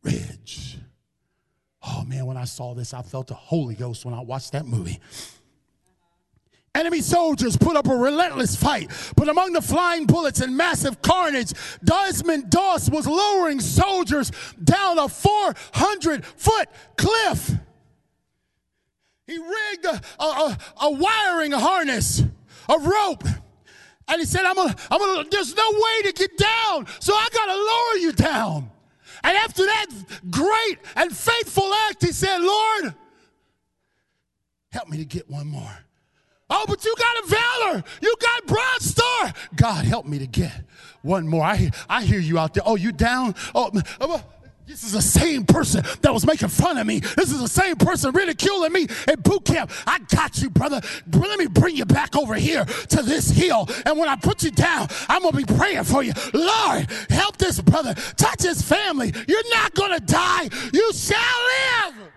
[0.03, 0.79] Ridge.
[1.83, 4.67] Oh man, when I saw this, I felt the Holy Ghost when I watched that
[4.67, 5.01] movie.
[6.75, 11.53] Enemy soldiers put up a relentless fight, but among the flying bullets and massive carnage,
[11.83, 14.31] Desmond Doss was lowering soldiers
[14.63, 17.51] down a 400 foot cliff.
[19.27, 22.23] He rigged a, a, a, wiring harness,
[22.69, 23.25] a rope,
[24.07, 27.29] and he said, I'm gonna, I'm gonna, there's no way to get down, so I
[27.33, 28.71] gotta lower you down.
[29.25, 29.87] And after that
[30.31, 32.95] great and faithful act, he said, Lord,
[34.71, 35.85] help me to get one more.
[36.51, 37.85] Oh, but you got a valor.
[38.03, 39.33] You got broad star.
[39.57, 40.53] God, help me to get
[41.03, 41.45] one more.
[41.45, 42.65] I, I hear you out there.
[42.67, 43.35] Oh, you down?
[43.55, 43.71] Oh,
[44.01, 44.23] oh
[44.71, 47.01] this is the same person that was making fun of me.
[47.01, 49.73] This is the same person ridiculing me at boot camp.
[49.85, 50.81] I got you, brother.
[51.13, 53.69] Let me bring you back over here to this hill.
[53.85, 56.13] And when I put you down, I'm going to be praying for you.
[56.33, 57.95] Lord, help this brother.
[58.17, 59.13] Touch his family.
[59.27, 60.49] You're not going to die.
[60.73, 61.19] You shall
[61.89, 62.10] live.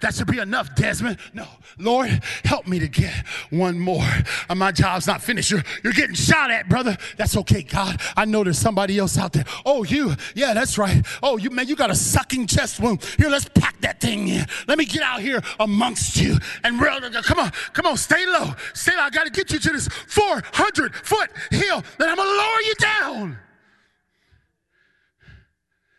[0.00, 1.18] That should be enough, Desmond.
[1.34, 1.46] No,
[1.78, 4.06] Lord, help me to get one more.
[4.48, 5.50] Uh, my job's not finished.
[5.50, 6.96] You're, you're getting shot at, brother.
[7.16, 8.00] That's okay, God.
[8.16, 9.44] I know there's somebody else out there.
[9.66, 10.14] Oh, you.
[10.34, 11.04] Yeah, that's right.
[11.22, 13.04] Oh, you, man, you got a sucking chest wound.
[13.18, 14.46] Here, let's pack that thing in.
[14.66, 16.36] Let me get out here amongst you.
[16.64, 18.54] And real, come on, come on, stay low.
[18.74, 19.02] Stay low.
[19.02, 21.82] I got to get you to this 400 foot hill.
[21.98, 23.38] Then I'm going to lower you down.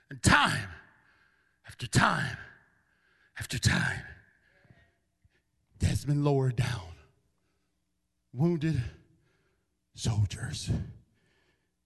[0.10, 0.68] And time
[1.68, 2.38] after time
[3.42, 4.04] after time.
[5.80, 6.94] Desmond lowered down.
[8.34, 8.80] Wounded
[9.96, 10.70] soldiers.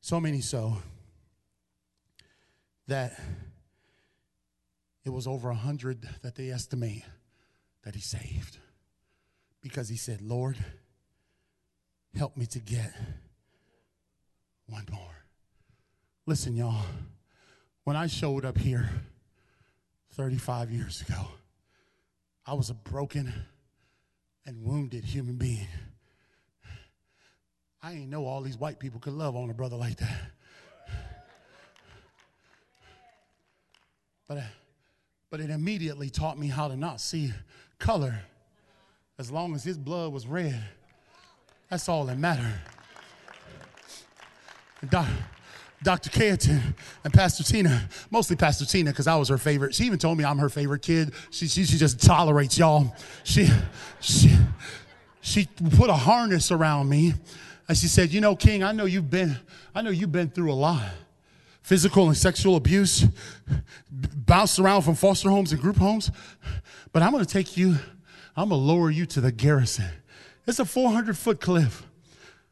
[0.02, 0.80] So many so
[2.90, 3.18] that
[5.06, 7.06] it was over a hundred that they estimate
[7.86, 8.58] that he saved.
[9.62, 10.58] Because he said, Lord,
[12.18, 12.92] help me to get
[14.68, 15.24] one more.
[16.26, 16.84] Listen, y'all,
[17.86, 18.90] when I showed up here
[20.16, 21.30] 35 years ago,
[22.48, 23.34] I was a broken
[24.46, 25.68] and wounded human being.
[27.82, 30.22] I ain't know all these white people could love on a brother like that.
[34.28, 34.40] But,
[35.30, 37.32] but it immediately taught me how to not see
[37.78, 38.22] color
[39.20, 40.60] as long as his blood was red.
[41.70, 42.60] That's all that mattered.
[45.86, 46.10] Dr.
[46.10, 46.74] Cayetan
[47.04, 49.76] and Pastor Tina, mostly Pastor Tina, because I was her favorite.
[49.76, 51.14] She even told me I'm her favorite kid.
[51.30, 52.96] She, she, she just tolerates y'all.
[53.24, 53.48] She,
[54.02, 54.36] she,
[55.22, 57.14] she put a harness around me
[57.68, 59.38] and she said, You know, King, I know you've been,
[59.76, 60.84] I know you've been through a lot.
[61.62, 63.06] Physical and sexual abuse,
[63.92, 66.10] bounced around from foster homes and group homes.
[66.94, 67.76] But I'm gonna take you,
[68.36, 69.86] I'm gonna lower you to the garrison.
[70.48, 71.86] It's a 400 foot cliff.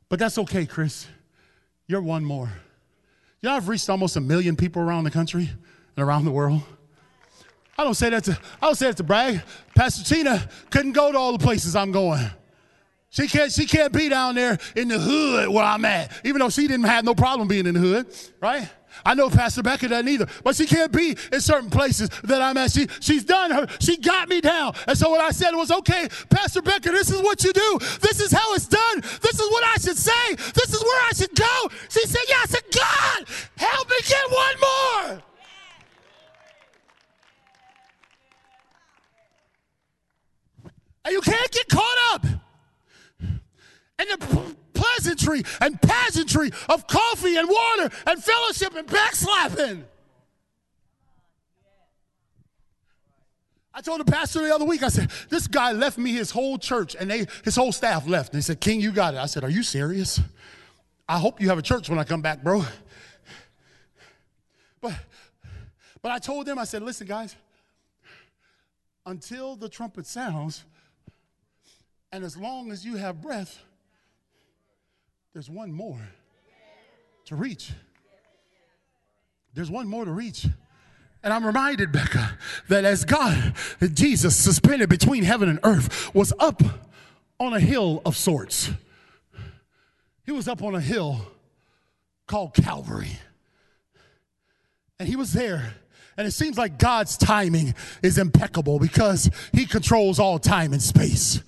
[0.07, 1.07] But that's okay, Chris.
[1.87, 2.51] You're one more.
[3.43, 5.49] You know, I've reached almost a million people around the country
[5.97, 6.61] and around the world.
[7.77, 9.41] I don't say that to I don't say that to brag.
[9.75, 12.25] Pastor Tina couldn't go to all the places I'm going.
[13.09, 16.49] She can't, she can't be down there in the hood where I'm at, even though
[16.49, 18.07] she didn't have no problem being in the hood,
[18.39, 18.67] right?
[19.05, 22.57] I know Pastor Becca doesn't either, but she can't be in certain places that I'm
[22.57, 22.71] at.
[22.71, 24.73] She, she's done her, she got me down.
[24.87, 27.79] And so what I said was, okay, Pastor Becca, this is what you do.
[28.01, 29.01] This is how it's done.
[29.01, 30.35] This is what I should say.
[30.35, 31.69] This is where I should go.
[31.89, 33.27] She said, yeah, I said, God,
[33.57, 35.23] help me get one more.
[41.05, 42.25] And you can't get caught up
[43.99, 49.83] in the pleasantry and pageantry of coffee and water and fellowship and backslapping.
[53.75, 56.59] I told the pastor the other week, I said, this guy left me his whole
[56.59, 58.33] church and they, his whole staff left.
[58.33, 59.17] And they said, King, you got it.
[59.17, 60.19] I said, Are you serious?
[61.07, 62.63] I hope you have a church when I come back, bro.
[64.79, 64.93] But,
[66.01, 67.35] but I told them, I said, listen, guys,
[69.05, 70.65] until the trumpet sounds,
[72.11, 73.59] and as long as you have breath,
[75.33, 75.99] there's one more
[77.25, 77.71] to reach.
[79.53, 80.45] There's one more to reach.
[81.23, 83.55] And I'm reminded, Becca, that as God,
[83.93, 86.61] Jesus, suspended between heaven and earth, was up
[87.39, 88.71] on a hill of sorts.
[90.25, 91.25] He was up on a hill
[92.27, 93.19] called Calvary.
[94.99, 95.75] And he was there.
[96.17, 101.41] And it seems like God's timing is impeccable because he controls all time and space.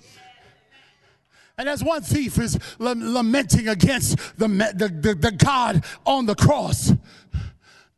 [1.58, 6.92] And as one thief is lamenting against the, the, the, the God on the cross,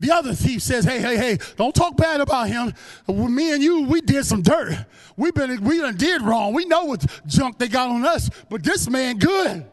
[0.00, 2.72] the other thief says, Hey, hey, hey, don't talk bad about him.
[3.08, 4.86] Me and you, we did some dirt.
[5.16, 6.54] We've been, we done did wrong.
[6.54, 9.66] We know what junk they got on us, but this man good.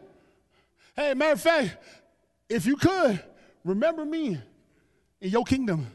[0.96, 1.76] Hey, matter of fact,
[2.48, 3.22] if you could,
[3.64, 4.40] remember me
[5.20, 5.86] in your kingdom.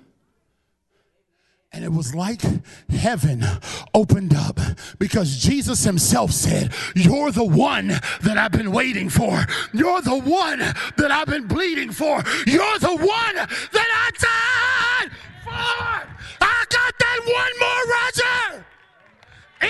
[1.74, 2.41] And it was like
[2.89, 3.45] heaven
[3.93, 4.59] opened up
[4.99, 9.45] because Jesus himself said, You're the one that I've been waiting for.
[9.74, 12.24] You're the one that I've been bleeding for.
[12.45, 15.11] You're the one that I died
[15.45, 16.07] for.
[16.41, 18.65] I got that one more, Roger.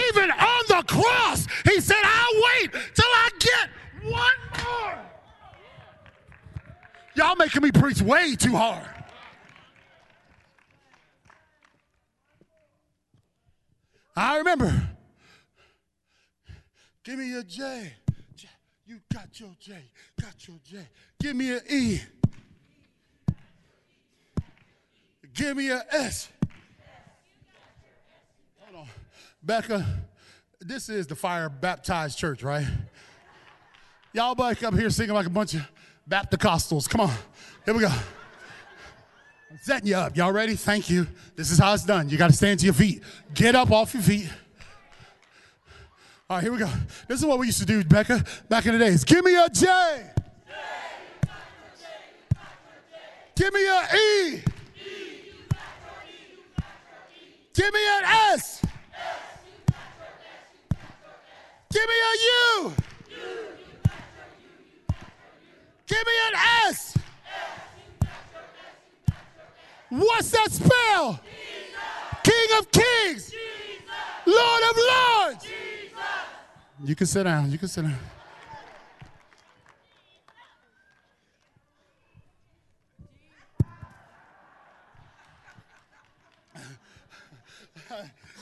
[0.10, 3.70] Even on the cross, he said, I'll wait till I get
[4.12, 4.98] one more.
[7.14, 8.88] Y'all making me preach way too hard.
[14.22, 14.72] I remember.
[17.04, 17.92] Give me a J.
[18.36, 18.48] J.
[18.86, 19.74] You got your J.
[20.22, 20.78] Got your J.
[21.20, 22.00] Give me an E.
[25.34, 26.30] Give me a S.
[28.60, 28.88] Hold on.
[29.42, 29.88] Becca,
[30.60, 32.68] this is the fire baptized church, right?
[34.14, 35.68] Y'all back up here singing like a bunch of
[36.06, 37.14] Baptist Come on.
[37.66, 37.92] Here we go
[39.62, 40.16] setting you up.
[40.16, 40.56] Y'all ready?
[40.56, 41.08] Thank you.
[41.36, 42.10] This is how it's done.
[42.10, 43.04] You got to stand to your feet.
[43.34, 44.30] Get up off your feet.
[46.30, 46.70] All right, here we go.
[47.08, 49.04] This is what we used to do, Becca, back in the days.
[49.04, 49.66] Give me a J.
[49.66, 49.74] J.
[53.36, 54.36] Give me an E.
[54.36, 54.44] e.
[57.54, 58.32] Give me an S.
[58.34, 58.64] S
[61.72, 62.14] Give me a
[62.64, 62.74] U.
[65.88, 66.34] Give me an
[66.70, 66.91] S.
[69.92, 71.20] What's that spell?
[71.22, 71.22] Jesus.
[72.24, 73.30] King of kings.
[73.30, 73.36] Jesus.
[74.26, 75.44] Lord of lords.
[75.44, 76.00] Jesus.
[76.86, 77.52] You can sit down.
[77.52, 77.98] You can sit down.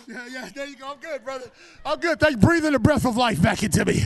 [0.07, 0.91] yeah, yeah, there you go.
[0.91, 1.49] I'm good, brother.
[1.83, 2.19] I'm good.
[2.19, 2.37] Thank you.
[2.37, 4.03] Breathing the breath of life back into me.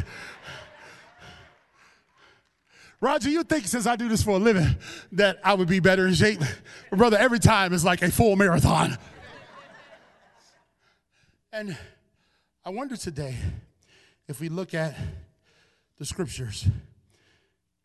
[3.03, 4.77] Roger, you think since I do this for a living
[5.11, 6.39] that I would be better in shape?
[6.89, 8.97] But brother, every time is like a full marathon.
[11.51, 11.77] And
[12.63, 13.35] I wonder today
[14.29, 14.95] if we look at
[15.97, 16.65] the scriptures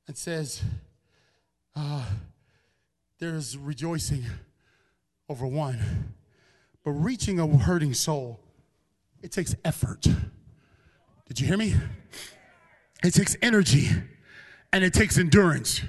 [0.06, 0.62] and says
[1.74, 2.04] uh,
[3.18, 4.22] there's rejoicing
[5.28, 6.14] over one,
[6.84, 8.38] but reaching a hurting soul,
[9.20, 10.02] it takes effort.
[11.26, 11.74] Did you hear me?
[13.02, 13.90] It takes energy
[14.72, 15.82] and it takes endurance.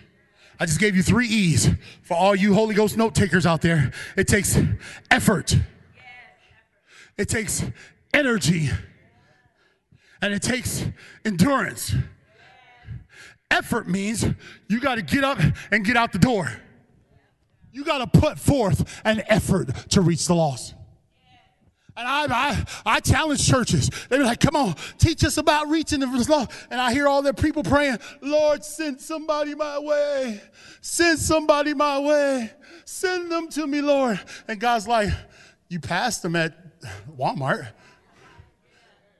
[0.59, 1.69] I just gave you three E's
[2.01, 3.91] for all you Holy Ghost note takers out there.
[4.17, 4.59] It takes
[5.09, 5.55] effort,
[7.17, 7.63] it takes
[8.13, 8.69] energy,
[10.21, 10.85] and it takes
[11.23, 11.95] endurance.
[13.51, 14.25] Effort means
[14.67, 15.39] you got to get up
[15.71, 16.51] and get out the door.
[17.71, 20.75] You got to put forth an effort to reach the lost.
[21.99, 23.89] And I, I, I challenge churches.
[24.07, 26.49] They be like, come on, teach us about reaching the lost.
[26.71, 30.41] And I hear all their people praying, Lord, send somebody my way.
[30.79, 32.53] Send somebody my way.
[32.85, 34.17] Send them to me, Lord.
[34.47, 35.09] And God's like,
[35.67, 36.79] you passed them at
[37.17, 37.67] Walmart.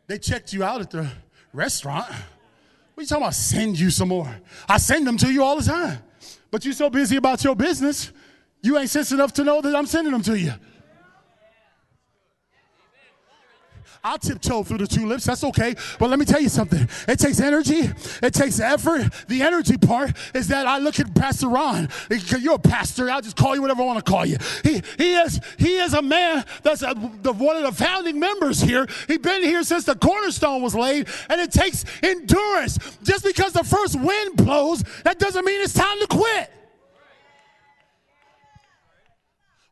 [0.08, 1.06] They checked you out at the
[1.52, 2.08] restaurant.
[2.08, 3.34] What are you talking about?
[3.34, 4.34] Send you some more.
[4.70, 6.00] I send them to you all the time.
[6.50, 8.14] But you're so busy about your business,
[8.62, 10.54] You ain't sense enough to know that I'm sending them to you.
[14.04, 15.26] I'll tiptoe through the tulips.
[15.26, 15.76] That's okay.
[16.00, 16.88] But let me tell you something.
[17.08, 17.90] It takes energy.
[18.24, 19.12] It takes effort.
[19.28, 21.90] The energy part is that I look at Pastor Ron.
[22.40, 23.10] You're a pastor.
[23.10, 24.38] I'll just call you whatever I want to call you.
[24.64, 28.62] He, he is he is a man that's a, the, one of the founding members
[28.62, 28.88] here.
[29.08, 32.78] He's been here since the cornerstone was laid, and it takes endurance.
[33.04, 36.52] Just because the first wind blows, that doesn't mean it's time to quit.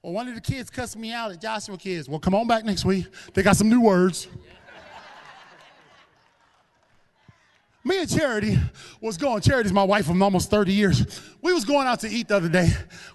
[0.07, 2.07] Well, one of the kids cussed me out at Joshua Kids.
[2.07, 3.07] Well, come on back next week.
[3.33, 4.29] They got some new words.
[7.83, 8.57] me and Charity
[9.01, 9.41] was going.
[9.41, 11.21] Charity's my wife from almost 30 years.
[11.41, 12.69] We was going out to eat the other day.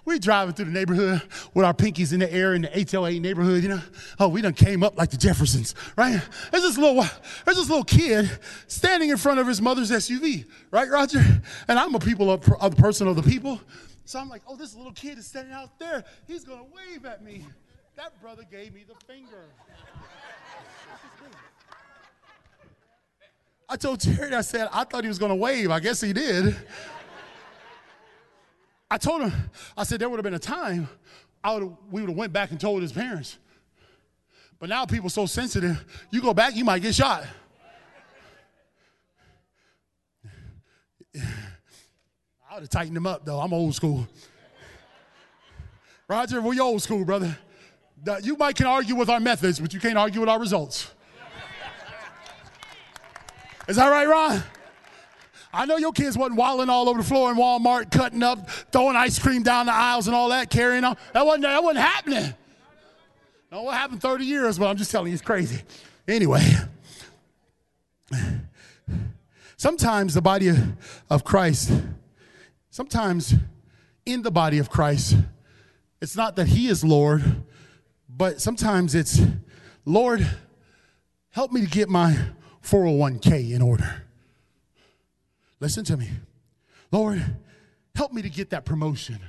[0.05, 1.23] We driving through the neighborhood
[1.55, 3.81] with our pinkies in the air in the HOA neighborhood, you know.
[4.19, 6.21] Oh, we done came up like the Jeffersons, right?
[6.51, 7.03] There's this little
[7.43, 8.29] there's this little kid
[8.67, 11.23] standing in front of his mother's SUV, right, Roger?
[11.67, 13.59] And I'm a people of, of the person of the people.
[14.05, 16.03] So I'm like, oh, this little kid is standing out there.
[16.27, 17.45] He's going to wave at me.
[17.95, 19.45] That brother gave me the finger.
[23.69, 25.71] I told Jared, I said, I thought he was going to wave.
[25.71, 26.55] I guess he did.
[28.91, 29.31] I told him,
[29.77, 30.87] I said, there would have been a time
[31.43, 33.37] I would we would have went back and told his parents.
[34.59, 37.25] But now people so sensitive, you go back, you might get shot.
[42.53, 43.39] I would have tightened him up, though.
[43.39, 44.07] I'm old school.
[46.07, 47.35] Roger, we old school, brother.
[48.21, 50.91] You might can argue with our methods, but you can't argue with our results.
[53.67, 54.43] Is that right, Ron?
[55.51, 58.95] I know your kids wasn't wilding all over the floor in Walmart, cutting up, throwing
[58.95, 60.95] ice cream down the aisles and all that, carrying on.
[61.13, 62.35] That wasn't, that wasn't happening.
[63.51, 65.63] No, what happened 30 years, but I'm just telling you, it's crazy.
[66.07, 66.47] Anyway,
[69.57, 70.51] sometimes the body
[71.09, 71.71] of Christ
[72.73, 73.35] Sometimes
[74.03, 75.15] in the body of Christ,
[76.01, 77.23] it's not that He is Lord,
[78.09, 79.21] but sometimes it's,
[79.85, 80.27] Lord,
[81.29, 82.17] help me to get my
[82.63, 84.07] 401k in order.
[85.59, 86.09] Listen to me.
[86.91, 87.23] Lord,
[87.93, 89.19] help me to get that promotion.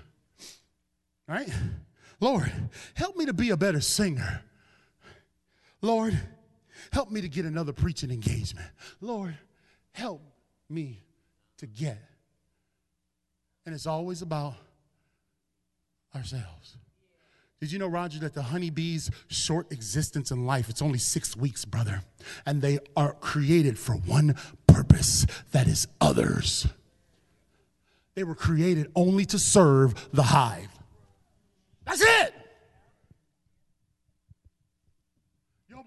[1.28, 1.52] Right?
[2.20, 2.50] Lord,
[2.94, 4.40] help me to be a better singer.
[5.82, 6.18] Lord,
[6.94, 8.70] help me to get another preaching engagement.
[9.02, 9.36] Lord,
[9.92, 10.22] help
[10.70, 11.04] me
[11.58, 11.98] to get
[13.64, 14.54] and it's always about
[16.14, 16.76] ourselves.
[17.60, 21.64] Did you know, Roger, that the honeybee's short existence in life, it's only six weeks,
[21.64, 22.02] brother.
[22.44, 24.36] And they are created for one
[24.66, 26.66] purpose that is others.
[28.14, 30.68] They were created only to serve the hive.
[31.86, 32.34] That's it.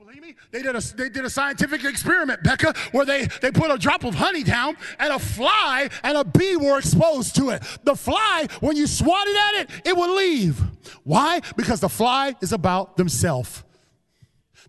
[0.08, 0.36] Believe me?
[0.52, 4.06] They did a, they did a scientific experiment, Becca, where they, they put a drop
[4.06, 7.62] of honey down and a fly and a bee were exposed to it.
[7.84, 10.62] The fly, when you swatted at it, it would leave.
[11.04, 11.42] Why?
[11.58, 13.66] Because the fly is about themselves.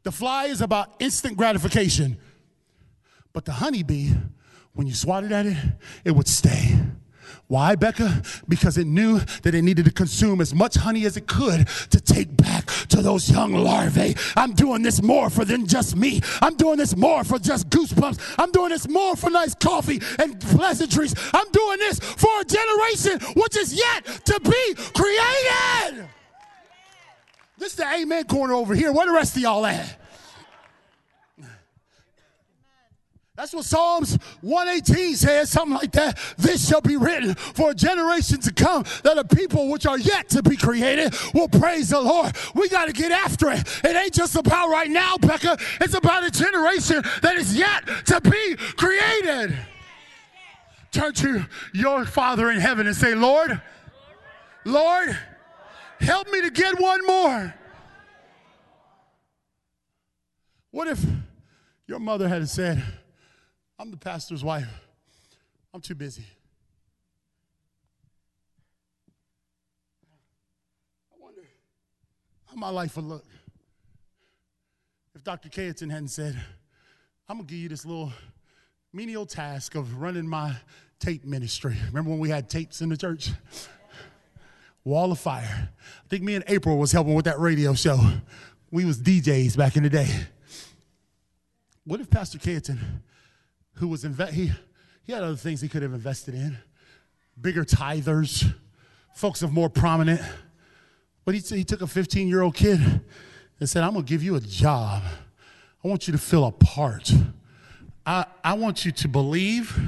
[0.03, 2.18] The fly is about instant gratification.
[3.32, 4.11] But the honeybee,
[4.72, 5.57] when you swatted at it,
[6.05, 6.78] it would stay.
[7.49, 8.22] Why, Becca?
[8.46, 12.01] Because it knew that it needed to consume as much honey as it could to
[12.01, 14.14] take back to those young larvae.
[14.36, 16.20] I'm doing this more for than just me.
[16.42, 18.34] I'm doing this more for just goosebumps.
[18.38, 21.14] I'm doing this more for nice coffee and pleasantries.
[21.32, 26.07] I'm doing this for a generation which is yet to be created.
[27.57, 28.92] This is the amen corner over here.
[28.92, 29.99] Where the rest of y'all at?
[33.39, 36.18] That's what Psalms 118 says, something like that.
[36.39, 40.28] This shall be written for a generation to come that the people which are yet
[40.30, 42.34] to be created will praise the Lord.
[42.57, 43.61] We got to get after it.
[43.84, 45.57] It ain't just about right now, Becca.
[45.80, 49.57] It's about a generation that is yet to be created.
[50.91, 53.62] Turn to your Father in heaven and say, Lord,
[54.64, 55.16] Lord,
[56.01, 57.55] help me to get one more.
[60.72, 61.01] What if
[61.86, 62.82] your mother had said,
[63.79, 64.68] I'm the pastor's wife.
[65.72, 66.24] I'm too busy.
[71.12, 71.43] I wonder
[72.47, 73.24] how my life would look
[75.14, 75.49] if Dr.
[75.49, 76.41] Kayeton hadn't said,
[77.29, 78.12] I'm going to give you this little
[78.93, 80.57] menial task of running my
[80.99, 81.76] tape ministry.
[81.89, 83.31] Remember when we had tapes in the church?
[84.85, 85.68] Wall of Fire.
[85.70, 88.01] I think me and April was helping with that radio show.
[88.70, 90.09] We was DJs back in the day.
[91.85, 92.79] What if Pastor Kayeton
[93.79, 94.53] who was inve- he,
[95.05, 96.59] he had other things he could have invested in,
[97.41, 98.55] bigger tithers,
[99.14, 100.20] folks of more prominent.
[101.24, 102.81] But he, he took a 15 year old kid
[103.61, 105.03] and said, I'm going to give you a job.
[105.85, 107.12] I want you to fill a part.
[108.05, 109.79] I, I want you to believe,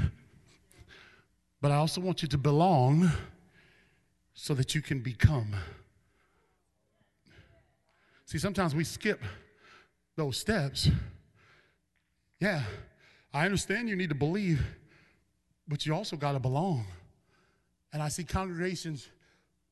[1.59, 3.11] but I also want you to belong
[4.33, 5.55] so that you can become.
[8.25, 9.21] See, sometimes we skip
[10.15, 10.89] those steps.
[12.39, 12.63] Yeah,
[13.33, 14.61] I understand you need to believe,
[15.67, 16.85] but you also got to belong.
[17.93, 19.07] And I see congregations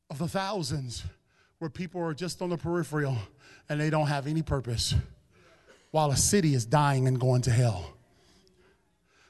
[0.10, 1.03] of the thousands
[1.60, 3.18] where people are just on the peripheral
[3.68, 4.95] and they don't have any purpose,
[5.91, 7.97] while a city is dying and going to hell.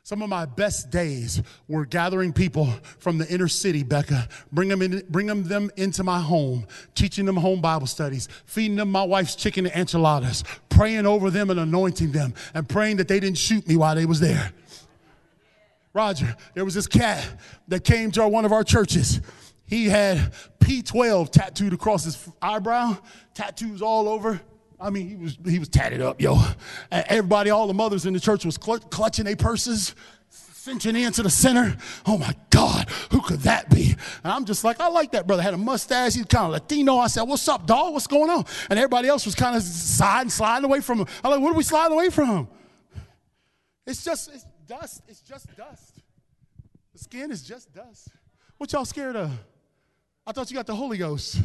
[0.09, 2.65] Some of my best days were gathering people
[2.97, 7.35] from the inner city, Becca, bring them, in, bring them, into my home, teaching them
[7.35, 12.11] home Bible studies, feeding them my wife's chicken and enchiladas, praying over them and anointing
[12.11, 14.51] them, and praying that they didn't shoot me while they was there.
[15.93, 17.23] Roger, there was this cat
[17.67, 19.21] that came to one of our churches.
[19.67, 22.97] He had P12 tattooed across his eyebrow,
[23.35, 24.41] tattoos all over.
[24.81, 26.39] I mean, he was he was tatted up, yo.
[26.91, 29.93] Everybody, all the mothers in the church was cl- clutching their purses,
[30.29, 31.75] cinching into the center.
[32.05, 33.95] Oh my God, who could that be?
[34.23, 35.41] And I'm just like, I like that brother.
[35.41, 36.15] Had a mustache.
[36.15, 36.97] He's kind of Latino.
[36.97, 37.93] I said, What's up, dog?
[37.93, 38.45] What's going on?
[38.69, 41.07] And everybody else was kind of sliding, sliding away from him.
[41.23, 42.47] I'm like, What are we sliding away from?
[43.85, 45.01] It's just it's dust.
[45.07, 45.99] It's just dust.
[46.93, 48.07] The skin is just dust.
[48.57, 49.31] What y'all scared of?
[50.27, 51.39] I thought you got the Holy Ghost.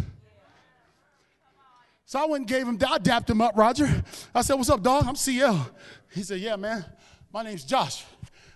[2.06, 4.04] So I went and gave him, I dapped him up, Roger.
[4.34, 5.04] I said, What's up, dog?
[5.06, 5.70] I'm CL.
[6.12, 6.84] He said, Yeah, man.
[7.32, 8.04] My name's Josh.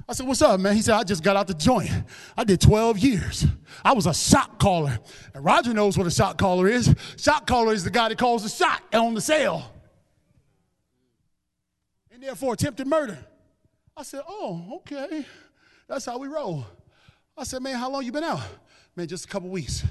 [0.09, 0.77] I said, What's up, man?
[0.77, 1.91] He said, I just got out the joint.
[2.37, 3.47] I did 12 years.
[3.85, 4.99] I was a shot caller.
[5.35, 6.95] And Roger knows what a shot caller is.
[7.17, 9.73] Shot caller is the guy that calls the shot on the cell.
[12.11, 13.19] And therefore attempted murder.
[13.97, 15.25] I said, Oh, okay.
[15.89, 16.67] That's how we roll.
[17.37, 18.43] I said, Man, how long you been out?
[18.95, 19.85] Man, just a couple weeks.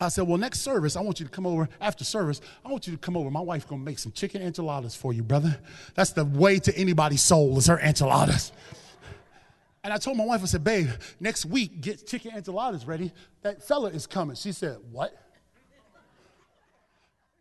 [0.00, 1.68] I said, well, next service, I want you to come over.
[1.80, 3.30] After service, I want you to come over.
[3.30, 5.58] My wife's gonna make some chicken enchiladas for you, brother.
[5.94, 8.52] That's the way to anybody's soul is her enchiladas.
[9.84, 10.88] And I told my wife, I said, babe,
[11.20, 13.12] next week, get chicken enchiladas ready.
[13.42, 14.36] That fella is coming.
[14.36, 15.14] She said, what?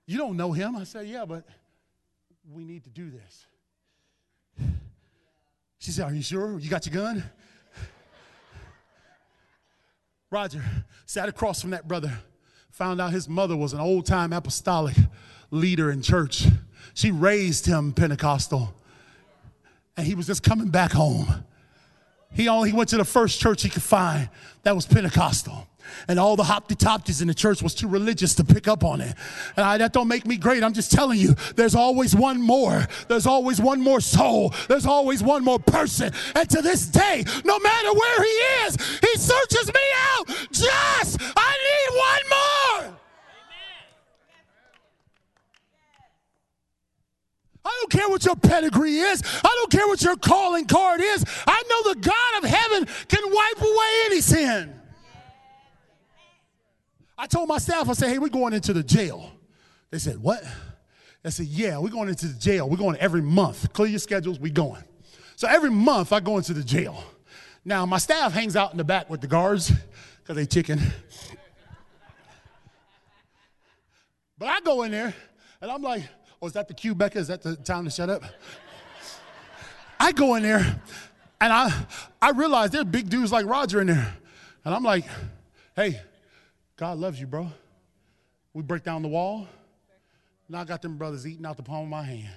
[0.06, 0.76] You don't know him?
[0.76, 1.46] I said, yeah, but
[2.52, 3.46] we need to do this.
[5.80, 6.60] She said, are you sure?
[6.60, 7.24] You got your gun?
[10.30, 10.64] Roger
[11.06, 12.20] sat across from that brother
[12.80, 14.96] found out his mother was an old time apostolic
[15.52, 16.46] leader in church.
[16.94, 18.74] She raised him Pentecostal.
[19.98, 21.44] And he was just coming back home.
[22.32, 24.30] He only went to the first church he could find
[24.64, 25.68] that was Pentecostal.
[26.08, 29.02] And all the hopty topties in the church was too religious to pick up on
[29.02, 29.16] it.
[29.58, 30.64] And I, that don't make me great.
[30.64, 32.88] I'm just telling you, there's always one more.
[33.08, 34.54] There's always one more soul.
[34.68, 36.14] There's always one more person.
[36.36, 38.30] And to this day, no matter where he
[38.66, 40.28] is, he searches me out.
[40.52, 42.40] Just, I need one more.
[47.66, 49.22] I don't care what your pedigree is.
[49.24, 51.26] I don't care what your calling card is.
[51.46, 54.74] I know the God of heaven can wipe away any sin.
[57.18, 59.32] I told my staff, I said, hey, we're going into the jail.
[59.92, 60.42] They said, what?
[61.24, 62.70] I said, yeah, we're going into the jail.
[62.70, 63.74] We're going every month.
[63.74, 64.84] Clear your schedules, we going.
[65.36, 67.04] So every month I go into the jail.
[67.66, 69.72] Now my staff hangs out in the back with the guards
[70.22, 70.80] because they chicken.
[74.38, 75.14] But I go in there
[75.62, 76.04] and I'm like,
[76.42, 77.20] Oh, is that the cue, Becca?
[77.20, 78.24] Is that the time to shut up?
[80.00, 80.82] I go in there
[81.42, 81.72] and I,
[82.22, 84.14] I realize there's big dudes like Roger in there.
[84.64, 85.06] And I'm like,
[85.76, 86.00] hey,
[86.78, 87.50] God loves you, bro.
[88.54, 89.48] We break down the wall.
[90.48, 92.34] Now I got them brothers eating out the palm of my hand.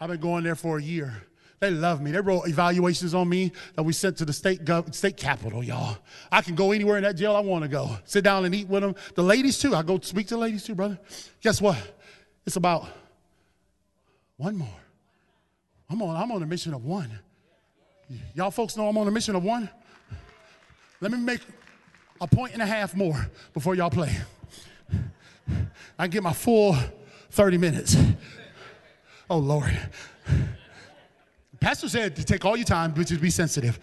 [0.00, 1.22] I've been going there for a year.
[1.60, 2.12] They love me.
[2.12, 5.98] They wrote evaluations on me that we sent to the state gov- state capital, y'all.
[6.30, 7.96] I can go anywhere in that jail I want to go.
[8.04, 8.94] Sit down and eat with them.
[9.14, 9.74] The ladies too.
[9.74, 10.98] I go speak to the ladies too, brother.
[11.40, 11.76] Guess what?
[12.46, 12.88] It's about
[14.38, 14.68] one more.
[15.90, 17.10] I'm on, I'm on a mission of one.
[18.34, 19.68] Y'all folks know I'm on a mission of one?
[21.00, 21.40] Let me make
[22.20, 24.16] a point and a half more before y'all play.
[25.98, 26.76] I get my full
[27.30, 27.96] 30 minutes.
[29.30, 29.76] Oh, Lord.
[31.60, 33.78] Pastor said to take all your time, but just be sensitive.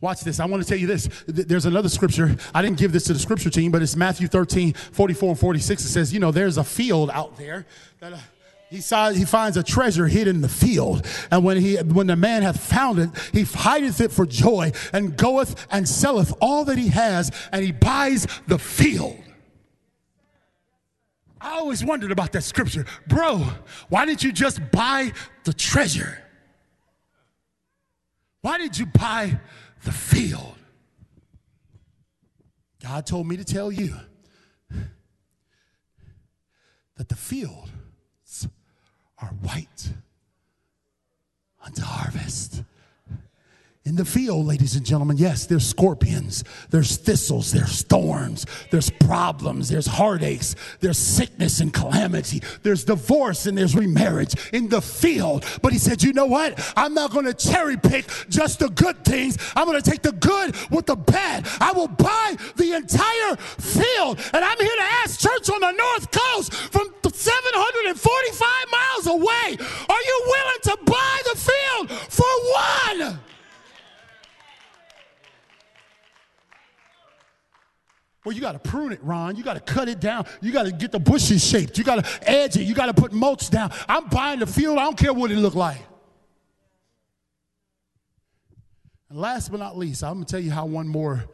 [0.00, 0.40] Watch this.
[0.40, 1.08] I want to tell you this.
[1.26, 2.36] There's another scripture.
[2.54, 5.84] I didn't give this to the scripture team, but it's Matthew 13, 44 and 46.
[5.84, 7.66] It says, you know, there's a field out there
[8.00, 8.14] that.
[8.14, 8.18] Uh,
[8.70, 11.04] he, saw, he finds a treasure hid in the field.
[11.32, 15.16] And when, he, when the man hath found it, he hideth it for joy and
[15.16, 19.18] goeth and selleth all that he has and he buys the field.
[21.40, 22.86] I always wondered about that scripture.
[23.08, 23.44] Bro,
[23.88, 25.12] why didn't you just buy
[25.44, 26.22] the treasure?
[28.42, 29.40] Why did you buy
[29.84, 30.54] the field?
[32.80, 33.96] God told me to tell you
[36.96, 37.68] that the field
[39.22, 39.92] are white
[41.64, 42.62] unto harvest.
[43.86, 49.70] In the field, ladies and gentlemen, yes, there's scorpions, there's thistles, there's thorns, there's problems,
[49.70, 55.46] there's heartaches, there's sickness and calamity, there's divorce and there's remarriage in the field.
[55.62, 56.60] But he said, You know what?
[56.76, 59.38] I'm not going to cherry pick just the good things.
[59.56, 61.48] I'm going to take the good with the bad.
[61.58, 64.20] I will buy the entire field.
[64.34, 69.56] And I'm here to ask church on the North Coast from 745 miles away,
[69.88, 72.26] are you willing to buy the field for
[73.06, 73.20] one?
[78.30, 79.34] Well, you got to prune it, Ron.
[79.34, 80.24] You got to cut it down.
[80.40, 81.76] You got to get the bushes shaped.
[81.76, 82.62] You got to edge it.
[82.62, 83.72] You got to put mulch down.
[83.88, 84.78] I'm buying the field.
[84.78, 85.80] I don't care what it look like.
[89.08, 91.24] And last but not least, I'm going to tell you how one more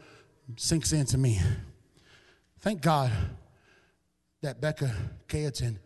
[0.56, 1.38] sinks into me.
[2.60, 3.12] Thank God
[4.40, 4.90] that Becca
[5.28, 5.76] Cayetan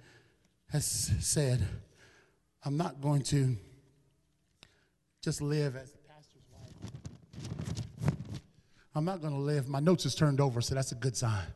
[0.68, 1.66] has said,
[2.64, 3.56] I'm not going to
[5.24, 5.92] just live as
[8.94, 9.68] I'm not going to live.
[9.68, 11.46] My notes is turned over, so that's a good sign.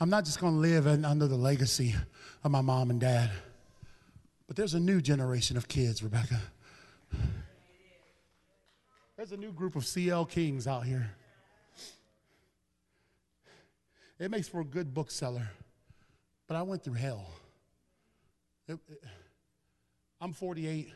[0.00, 1.94] I'm not just going to live under the legacy
[2.42, 3.30] of my mom and dad,
[4.48, 6.40] but there's a new generation of kids, Rebecca.
[9.16, 11.08] There's a new group of CL Kings out here.
[14.18, 15.48] It makes for a good bookseller,
[16.48, 17.30] but I went through hell.
[18.66, 19.04] It, it,
[20.20, 20.92] I'm 48.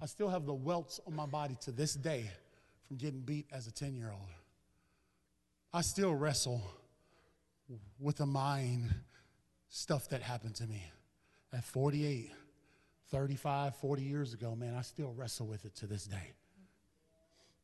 [0.00, 2.30] I still have the welts on my body to this day
[2.88, 4.30] from getting beat as a 10 year old.
[5.72, 6.62] I still wrestle
[8.00, 8.92] with the mind
[9.68, 10.82] stuff that happened to me
[11.52, 12.32] at 48,
[13.10, 14.56] 35, 40 years ago.
[14.56, 16.32] Man, I still wrestle with it to this day.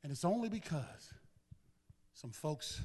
[0.03, 1.15] And it's only because
[2.13, 2.83] some folks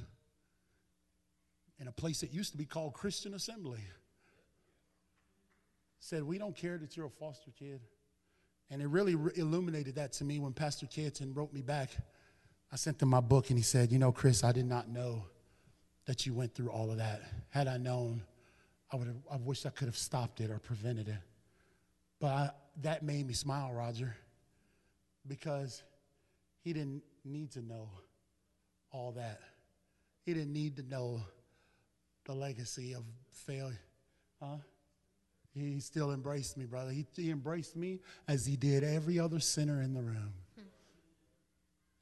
[1.78, 3.80] in a place that used to be called Christian Assembly
[5.98, 7.82] said, We don't care that you're a foster kid.
[8.70, 11.90] And it really re- illuminated that to me when Pastor Cayetan wrote me back
[12.72, 15.24] I sent him my book and he said, You know, Chris, I did not know
[16.06, 17.22] that you went through all of that.
[17.50, 18.22] Had I known,
[18.92, 21.18] I would have, I wish I could have stopped it or prevented it.
[22.20, 22.50] But I,
[22.82, 24.16] that made me smile, Roger,
[25.26, 25.82] because
[26.62, 27.88] he didn't need to know
[28.92, 29.40] all that.
[30.24, 31.22] He didn't need to know
[32.24, 33.02] the legacy of
[33.32, 33.78] failure.
[34.40, 34.56] Huh?
[35.54, 36.92] He still embraced me, brother.
[36.92, 40.32] He, he embraced me as he did every other sinner in the room.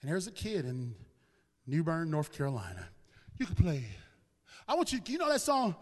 [0.01, 0.95] And there's a kid in
[1.67, 2.89] New Bern, North Carolina.
[3.39, 3.85] You can play.
[4.67, 5.75] I want you, you know that song?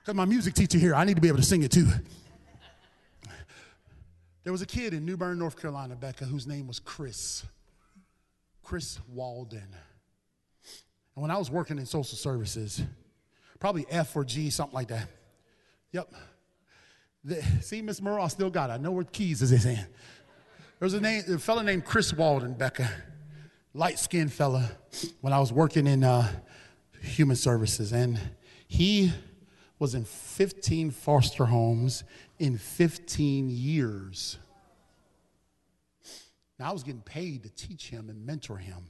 [0.00, 1.88] Because my music teacher here, I need to be able to sing it too.
[4.44, 7.44] There was a kid in New Bern, North Carolina, Becca, whose name was Chris.
[8.66, 9.68] Chris Walden.
[11.14, 12.82] And when I was working in social services,
[13.60, 15.08] probably F or G, something like that.
[15.92, 16.12] Yep.
[17.22, 18.72] The, see, Miss I still got it.
[18.72, 19.86] I know where keys is hand.
[20.80, 22.90] There was a, name, a fella named Chris Walden, Becca,
[23.72, 24.68] light skinned fella,
[25.20, 26.28] when I was working in uh,
[27.00, 27.92] human services.
[27.92, 28.18] And
[28.66, 29.12] he
[29.78, 32.02] was in 15 foster homes
[32.40, 34.38] in 15 years.
[36.58, 38.82] Now, I was getting paid to teach him and mentor him,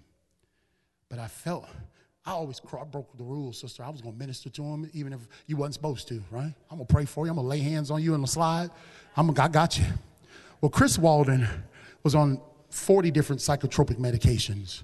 [1.09, 1.67] but I felt
[2.27, 3.85] I always broke the rules, sister.
[3.85, 6.53] I was going to minister to him even if you wasn't supposed to, right?
[6.71, 7.31] I'm going to pray for you.
[7.31, 8.71] I'm going to lay hands on you in the slide.
[9.17, 9.85] I'm gonna, I got you.
[10.61, 11.47] Well, Chris Walden
[12.03, 12.41] was on
[12.71, 14.83] 40 different psychotropic medications.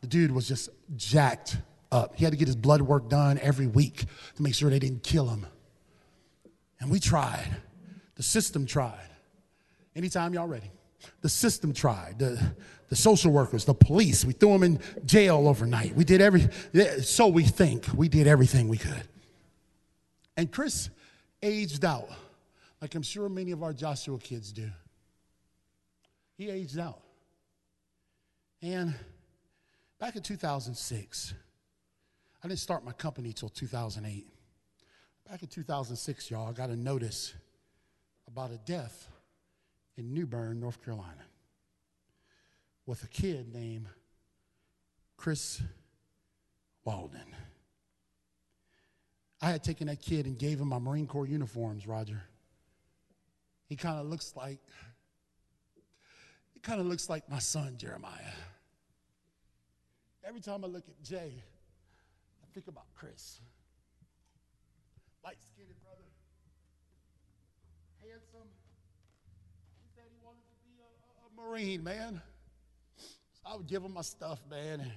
[0.00, 1.58] The dude was just jacked
[1.92, 2.16] up.
[2.16, 4.04] He had to get his blood work done every week
[4.36, 5.46] to make sure they didn't kill him.
[6.80, 7.48] And we tried.
[8.14, 9.08] The system tried.
[9.94, 10.70] Anytime y'all ready.
[11.20, 12.54] The system tried, the,
[12.88, 14.24] the social workers, the police.
[14.24, 15.94] We threw them in jail overnight.
[15.94, 16.48] We did every,
[17.02, 19.08] so we think, we did everything we could.
[20.36, 20.90] And Chris
[21.42, 22.08] aged out,
[22.80, 24.70] like I'm sure many of our Joshua kids do.
[26.36, 27.00] He aged out.
[28.62, 28.94] And
[30.00, 31.34] back in 2006,
[32.42, 34.26] I didn't start my company till 2008.
[35.28, 37.34] Back in 2006, y'all, I got a notice
[38.26, 39.08] about a death
[39.96, 41.24] in New Bern, North Carolina,
[42.86, 43.86] with a kid named
[45.16, 45.62] Chris
[46.84, 47.34] Walden.
[49.40, 52.22] I had taken that kid and gave him my Marine Corps uniforms, Roger.
[53.66, 54.58] He kind of looks like,
[56.52, 58.32] he kind of looks like my son, Jeremiah.
[60.26, 61.32] Every time I look at Jay,
[62.42, 63.40] I think about Chris.
[65.22, 66.08] Light skinned brother,
[68.02, 68.48] handsome,
[71.36, 72.20] Marine, man.
[73.46, 74.90] I would give him my stuff, man,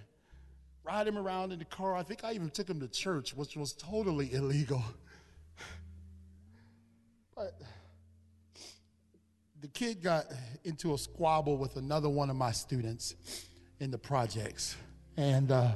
[0.83, 1.95] ride him around in the car.
[1.95, 4.83] I think I even took him to church, which was totally illegal.
[7.35, 7.59] But
[9.61, 10.25] the kid got
[10.63, 13.15] into a squabble with another one of my students
[13.79, 14.75] in the projects.
[15.17, 15.71] And uh,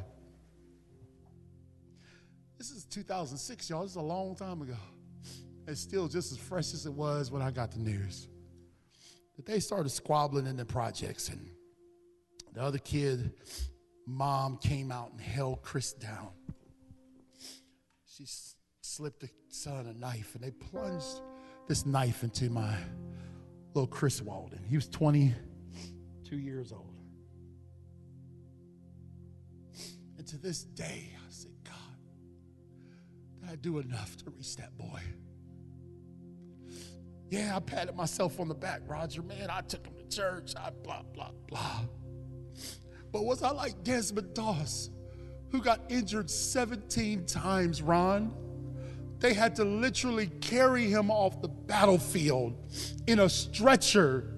[2.57, 3.83] this is 2006, y'all.
[3.83, 4.77] This is a long time ago.
[5.67, 8.27] It's still just as fresh as it was when I got the news.
[9.41, 11.49] That they started squabbling in the projects, and
[12.53, 13.33] the other kid,
[14.05, 16.29] mom, came out and held Chris down.
[18.05, 18.27] She
[18.81, 21.21] slipped the son a knife, and they plunged
[21.67, 22.75] this knife into my
[23.73, 24.63] little Chris Walden.
[24.69, 26.93] He was 22 years old.
[30.19, 31.73] And to this day, I say, God,
[33.39, 35.01] did I do enough to reach that boy?
[37.31, 39.21] Yeah, I patted myself on the back, Roger.
[39.21, 40.53] Man, I took him to church.
[40.57, 41.79] I blah, blah, blah.
[43.13, 44.89] But was I like Desmond Doss,
[45.49, 48.33] who got injured 17 times, Ron?
[49.19, 52.53] They had to literally carry him off the battlefield
[53.07, 54.33] in a stretcher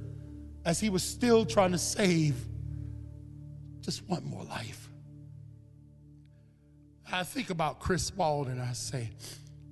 [0.64, 2.36] as he was still trying to save
[3.82, 4.88] just one more life.
[7.12, 9.10] I think about Chris Walden and I say,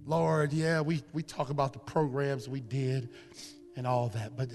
[0.06, 3.10] Lord, yeah, we, we talk about the programs we did
[3.76, 4.50] and all that, but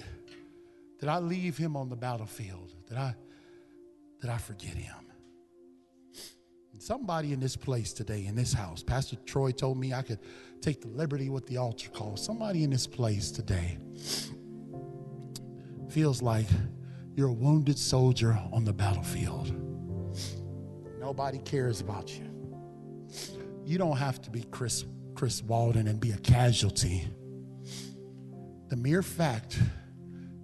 [0.99, 2.73] did I leave him on the battlefield?
[2.87, 3.15] Did I,
[4.21, 4.95] did I forget him?
[6.79, 10.19] Somebody in this place today, in this house, Pastor Troy told me I could
[10.61, 12.15] take the liberty with the altar call.
[12.17, 13.79] Somebody in this place today
[15.89, 16.45] feels like
[17.15, 19.51] you're a wounded soldier on the battlefield.
[20.99, 22.25] Nobody cares about you.
[23.65, 24.85] You don't have to be Chris,
[25.17, 27.07] Chris Walden and be a casualty.
[28.67, 29.59] The mere fact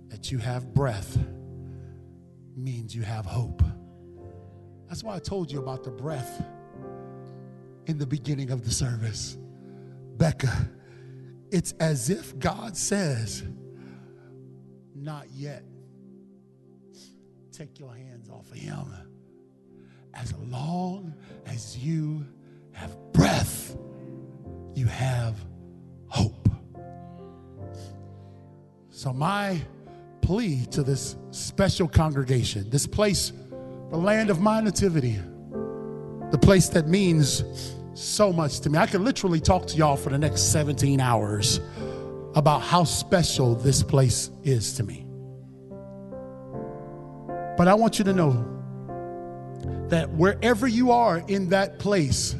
[0.09, 1.15] that you have breath
[2.55, 3.61] means you have hope.
[4.87, 6.43] That's why I told you about the breath
[7.85, 9.37] in the beginning of the service.
[10.17, 10.51] Becca,
[11.51, 13.43] it's as if God says,
[14.95, 15.63] Not yet.
[17.51, 18.87] Take your hands off of him.
[20.15, 21.13] As long
[21.45, 22.25] as you
[22.71, 23.77] have breath,
[24.75, 25.37] you have
[26.07, 26.49] hope.
[28.89, 29.61] So, my
[30.21, 33.33] plea to this special congregation, this place,
[33.91, 35.19] the land of my nativity,
[36.31, 37.43] the place that means
[37.93, 38.79] so much to me.
[38.79, 41.59] I could literally talk to y'all for the next 17 hours
[42.35, 45.05] about how special this place is to me.
[47.55, 48.49] But I want you to know
[49.89, 52.35] that wherever you are in that place,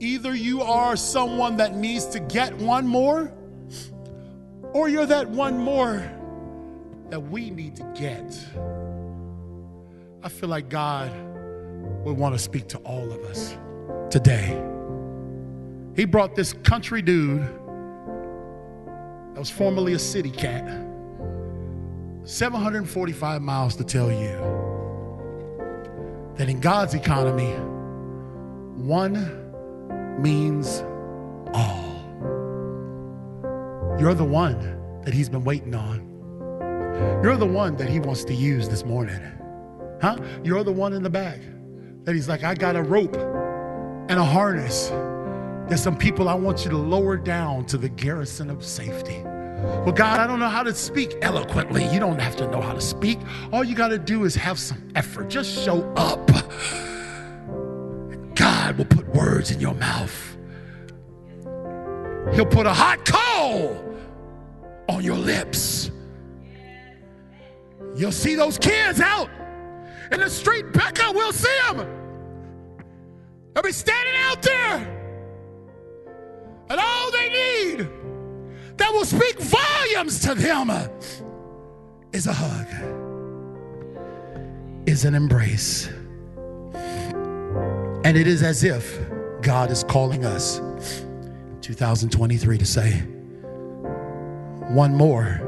[0.00, 3.32] either you are someone that needs to get one more,
[4.72, 6.02] or you're that one more
[7.10, 8.38] that we need to get.
[10.22, 11.12] I feel like God
[12.04, 13.56] would want to speak to all of us
[14.10, 14.60] today.
[15.94, 17.42] He brought this country dude
[19.34, 20.64] that was formerly a city cat
[22.24, 24.38] 745 miles to tell you
[26.36, 27.52] that in God's economy,
[28.82, 29.43] one
[30.18, 30.84] means
[31.52, 31.94] all.
[33.98, 36.10] You're the one that He's been waiting on.
[37.22, 39.20] You're the one that He wants to use this morning.
[40.00, 40.16] Huh?
[40.42, 41.40] You're the one in the back
[42.04, 44.88] that He's like, I got a rope and a harness.
[45.68, 49.22] There's some people I want you to lower down to the garrison of safety.
[49.22, 51.86] Well, God, I don't know how to speak eloquently.
[51.90, 53.18] You don't have to know how to speak.
[53.50, 55.28] All you got to do is have some effort.
[55.28, 56.30] Just show up.
[58.34, 60.36] God will put words in your mouth.
[62.34, 63.96] He'll put a hot coal
[64.88, 65.90] on your lips.
[67.96, 69.30] You'll see those kids out
[70.10, 70.72] in the street.
[70.72, 71.86] Becca, we'll see them.
[73.54, 74.90] They'll be standing out there.
[76.70, 77.88] And all they need
[78.78, 80.70] that will speak volumes to them
[82.12, 82.66] is a hug,
[84.86, 85.88] is an embrace.
[88.04, 88.98] And it is as if
[89.40, 90.60] God is calling us
[91.62, 93.00] 2023 to say,
[94.68, 95.40] one more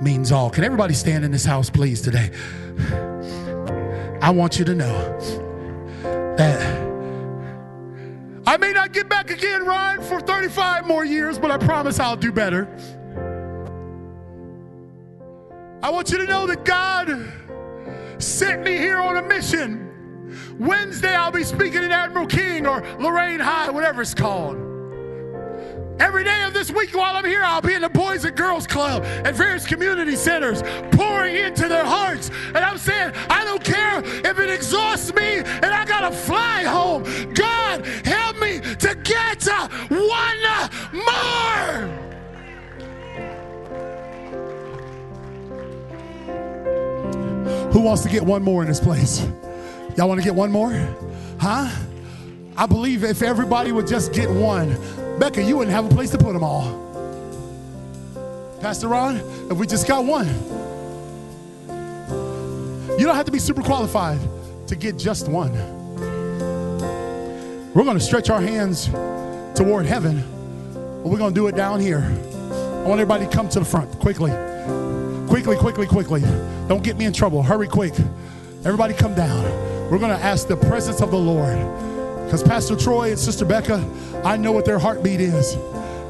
[0.00, 0.50] means all.
[0.50, 2.30] Can everybody stand in this house, please, today?
[4.22, 5.18] I want you to know
[6.36, 6.78] that
[8.46, 12.16] I may not get back again, Ryan, for 35 more years, but I promise I'll
[12.16, 12.68] do better.
[15.82, 17.32] I want you to know that God
[18.18, 19.87] sent me here on a mission.
[20.58, 24.68] Wednesday, I'll be speaking at Admiral King or Lorain High, whatever it's called.
[26.00, 28.68] Every day of this week while I'm here, I'll be in the Boys and Girls
[28.68, 30.62] Club at various community centers,
[30.92, 32.30] pouring into their hearts.
[32.46, 37.02] And I'm saying, I don't care if it exhausts me and I gotta fly home.
[37.34, 40.38] God, help me to get uh, one
[40.94, 42.08] more.
[47.72, 49.26] Who wants to get one more in this place?
[49.98, 50.70] Y'all want to get one more?
[51.40, 51.68] Huh?
[52.56, 54.78] I believe if everybody would just get one,
[55.18, 56.86] Becca, you wouldn't have a place to put them all.
[58.60, 59.16] Pastor Ron,
[59.50, 60.28] if we just got one,
[62.96, 64.20] you don't have to be super qualified
[64.68, 65.52] to get just one.
[67.74, 68.86] We're going to stretch our hands
[69.58, 70.22] toward heaven,
[71.02, 72.04] but we're going to do it down here.
[72.04, 74.30] I want everybody to come to the front quickly.
[75.26, 76.20] Quickly, quickly, quickly.
[76.68, 77.42] Don't get me in trouble.
[77.42, 77.94] Hurry quick.
[78.64, 79.67] Everybody come down.
[79.90, 81.56] We're going to ask the presence of the Lord.
[82.24, 83.82] Because Pastor Troy and Sister Becca,
[84.24, 85.56] I know what their heartbeat is.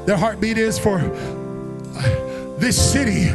[0.05, 3.29] Their heartbeat is for uh, this city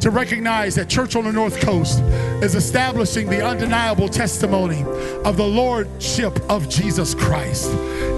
[0.00, 2.00] to recognize that Church on the North Coast
[2.42, 4.82] is establishing the undeniable testimony
[5.24, 7.68] of the Lordship of Jesus Christ.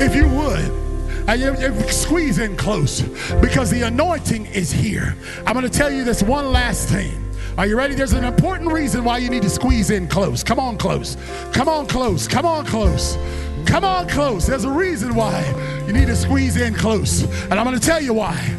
[0.00, 0.84] If you would,
[1.26, 3.02] and squeeze in close
[3.40, 5.16] because the anointing is here.
[5.46, 7.23] I'm going to tell you this one last thing.
[7.56, 7.94] Are you ready?
[7.94, 10.42] There's an important reason why you need to squeeze in close.
[10.42, 11.16] Come on, close.
[11.52, 12.26] Come on, close.
[12.26, 13.16] Come on, close.
[13.64, 14.48] Come on, close.
[14.48, 17.22] There's a reason why you need to squeeze in close.
[17.44, 18.56] And I'm going to tell you why.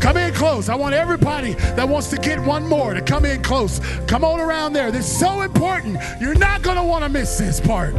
[0.00, 0.68] Come in close.
[0.68, 3.78] I want everybody that wants to get one more to come in close.
[4.08, 4.90] Come on around there.
[4.90, 5.98] This is so important.
[6.20, 7.94] You're not going to want to miss this part.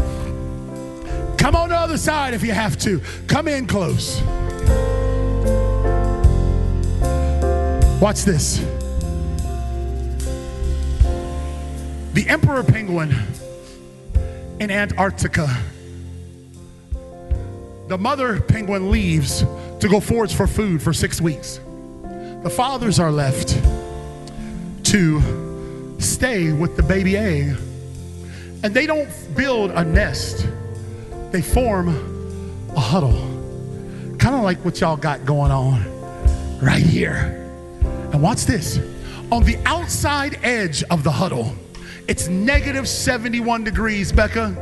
[1.37, 3.01] Come on the other side if you have to.
[3.27, 4.21] Come in close.
[8.01, 8.59] Watch this.
[12.13, 13.15] The emperor penguin
[14.59, 15.49] in Antarctica.
[17.87, 19.43] The mother penguin leaves
[19.79, 21.59] to go forage for food for six weeks.
[22.43, 23.59] The fathers are left
[24.85, 27.57] to stay with the baby egg.
[28.63, 30.47] And they don't build a nest,
[31.31, 31.89] they form
[32.75, 33.17] a huddle.
[34.19, 35.83] Kind of like what y'all got going on
[36.61, 37.39] right here.
[38.13, 38.79] And watch this.
[39.31, 41.55] On the outside edge of the huddle,
[42.07, 44.55] it's negative 71 degrees, Becca.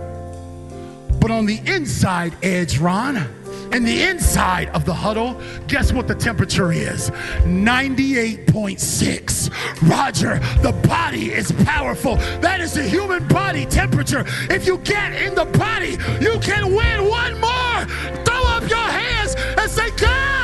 [1.20, 3.18] But on the inside edge, Ron,
[3.72, 7.12] and the inside of the huddle, guess what the temperature is?
[7.42, 9.90] 98.6.
[9.90, 12.16] Roger, the body is powerful.
[12.42, 14.26] That is the human body temperature.
[14.50, 17.86] If you get in the body, you can win one more.
[18.26, 20.41] Throw up your hands and say, God,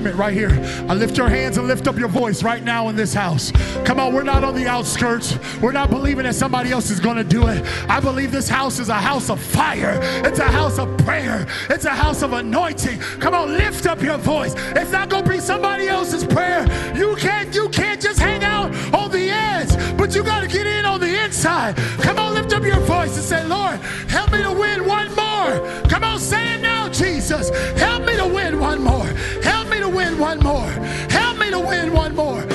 [0.00, 0.50] agreement right here.
[0.88, 3.52] I lift your hands and lift up your voice right now in this house.
[3.84, 5.38] Come on, we're not on the outskirts.
[5.60, 7.62] We're not believing that somebody else is going to do it.
[7.88, 9.98] I believe this house is a house of fire.
[10.24, 11.46] It's a house of prayer.
[11.68, 12.98] It's a house of anointing.
[13.20, 14.54] Come on, lift up your voice.
[14.56, 16.64] It's not going to be somebody else's prayer.
[16.96, 20.66] You can't you can't just hang out on the edge, but you got to get
[20.66, 21.76] in on the inside.
[22.00, 23.78] Come on, lift up your voice and say, "Lord,
[24.08, 25.52] help me to win one more."
[25.88, 27.50] Come on, say it now, Jesus.
[27.78, 29.10] Help me to win one more.
[29.42, 29.59] Help
[29.90, 30.70] win one more.
[31.10, 32.49] Help me to win one more.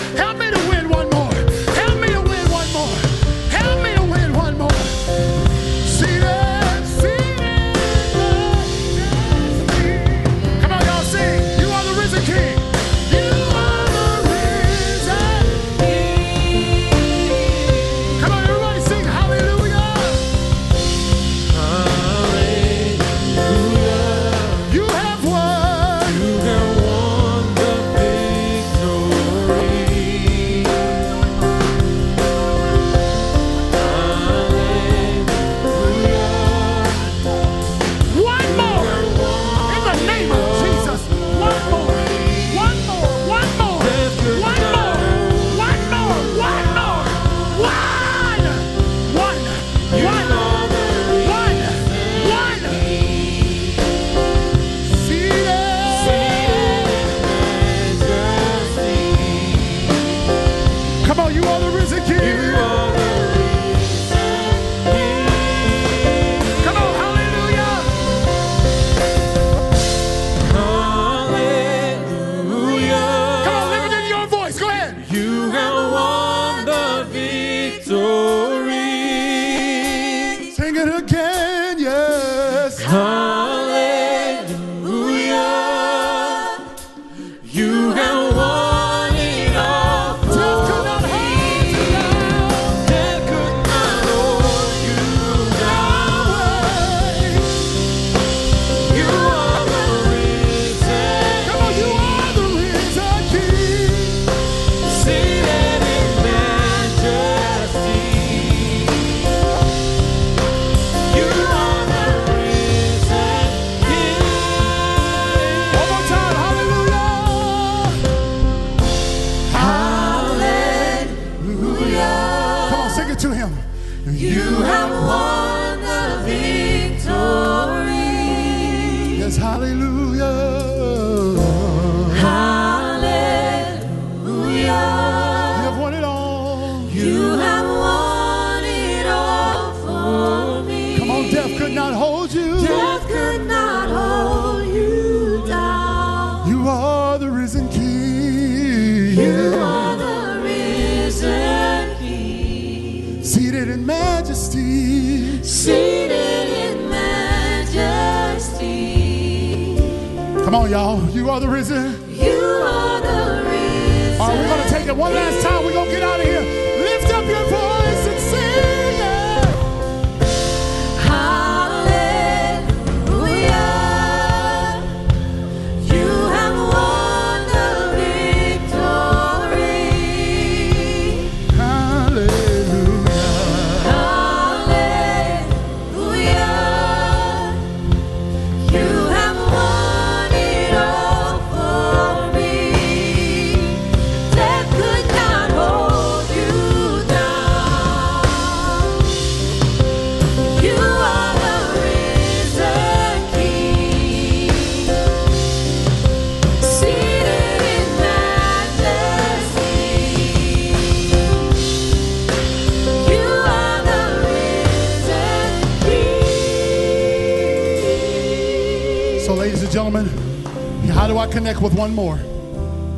[221.66, 222.20] With one more?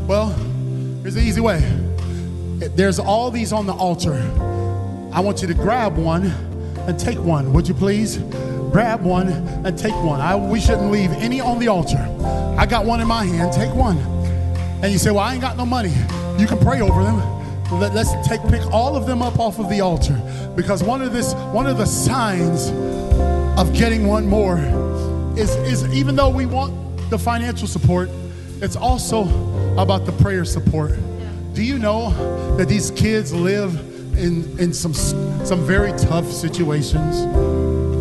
[0.07, 0.27] Well,
[1.01, 1.59] here's the easy way.
[2.75, 4.15] There's all these on the altar.
[5.13, 6.25] I want you to grab one
[6.79, 7.53] and take one.
[7.53, 8.17] Would you please?
[8.73, 10.19] Grab one and take one.
[10.19, 11.97] I, we shouldn't leave any on the altar.
[12.59, 13.53] I got one in my hand.
[13.53, 13.99] Take one.
[14.83, 15.93] And you say, "Well, I ain't got no money."
[16.37, 17.21] You can pray over them.
[17.71, 20.19] Let, us take pick all of them up off of the altar
[20.57, 22.69] because one of this one of the signs
[23.57, 24.57] of getting one more
[25.37, 26.73] is, is even though we want
[27.09, 28.09] the financial support,
[28.61, 29.23] it's also
[29.77, 30.93] about the prayer support.
[31.53, 32.09] Do you know
[32.57, 33.75] that these kids live
[34.17, 37.21] in, in some, some very tough situations?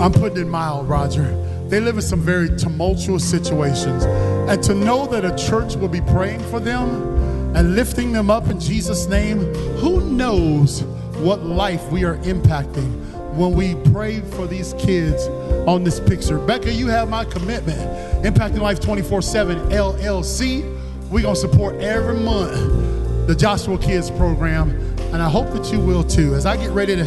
[0.01, 1.25] I'm putting it mild, Roger.
[1.69, 4.05] They live in some very tumultuous situations.
[4.05, 7.17] And to know that a church will be praying for them
[7.57, 9.39] and lifting them up in Jesus' name,
[9.77, 10.83] who knows
[11.19, 12.93] what life we are impacting
[13.35, 15.27] when we pray for these kids
[15.67, 16.39] on this picture.
[16.39, 17.79] Becca, you have my commitment.
[18.25, 20.63] Impacting Life 24 7 LLC.
[21.11, 24.71] We're going to support every month the Joshua Kids program,
[25.13, 26.35] and I hope that you will too.
[26.35, 27.05] As I get ready to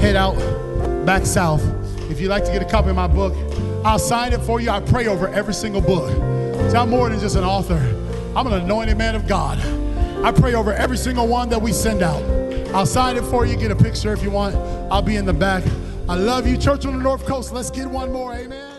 [0.00, 0.34] head out
[1.06, 1.62] back south,
[2.10, 3.34] if you'd like to get a copy of my book,
[3.84, 4.70] I'll sign it for you.
[4.70, 6.10] I pray over every single book.
[6.70, 7.78] See, I'm more than just an author,
[8.36, 9.58] I'm an anointed man of God.
[10.24, 12.22] I pray over every single one that we send out.
[12.72, 14.54] I'll sign it for you, get a picture if you want.
[14.90, 15.64] I'll be in the back.
[16.08, 17.52] I love you, Church on the North Coast.
[17.52, 18.34] Let's get one more.
[18.34, 18.71] Amen.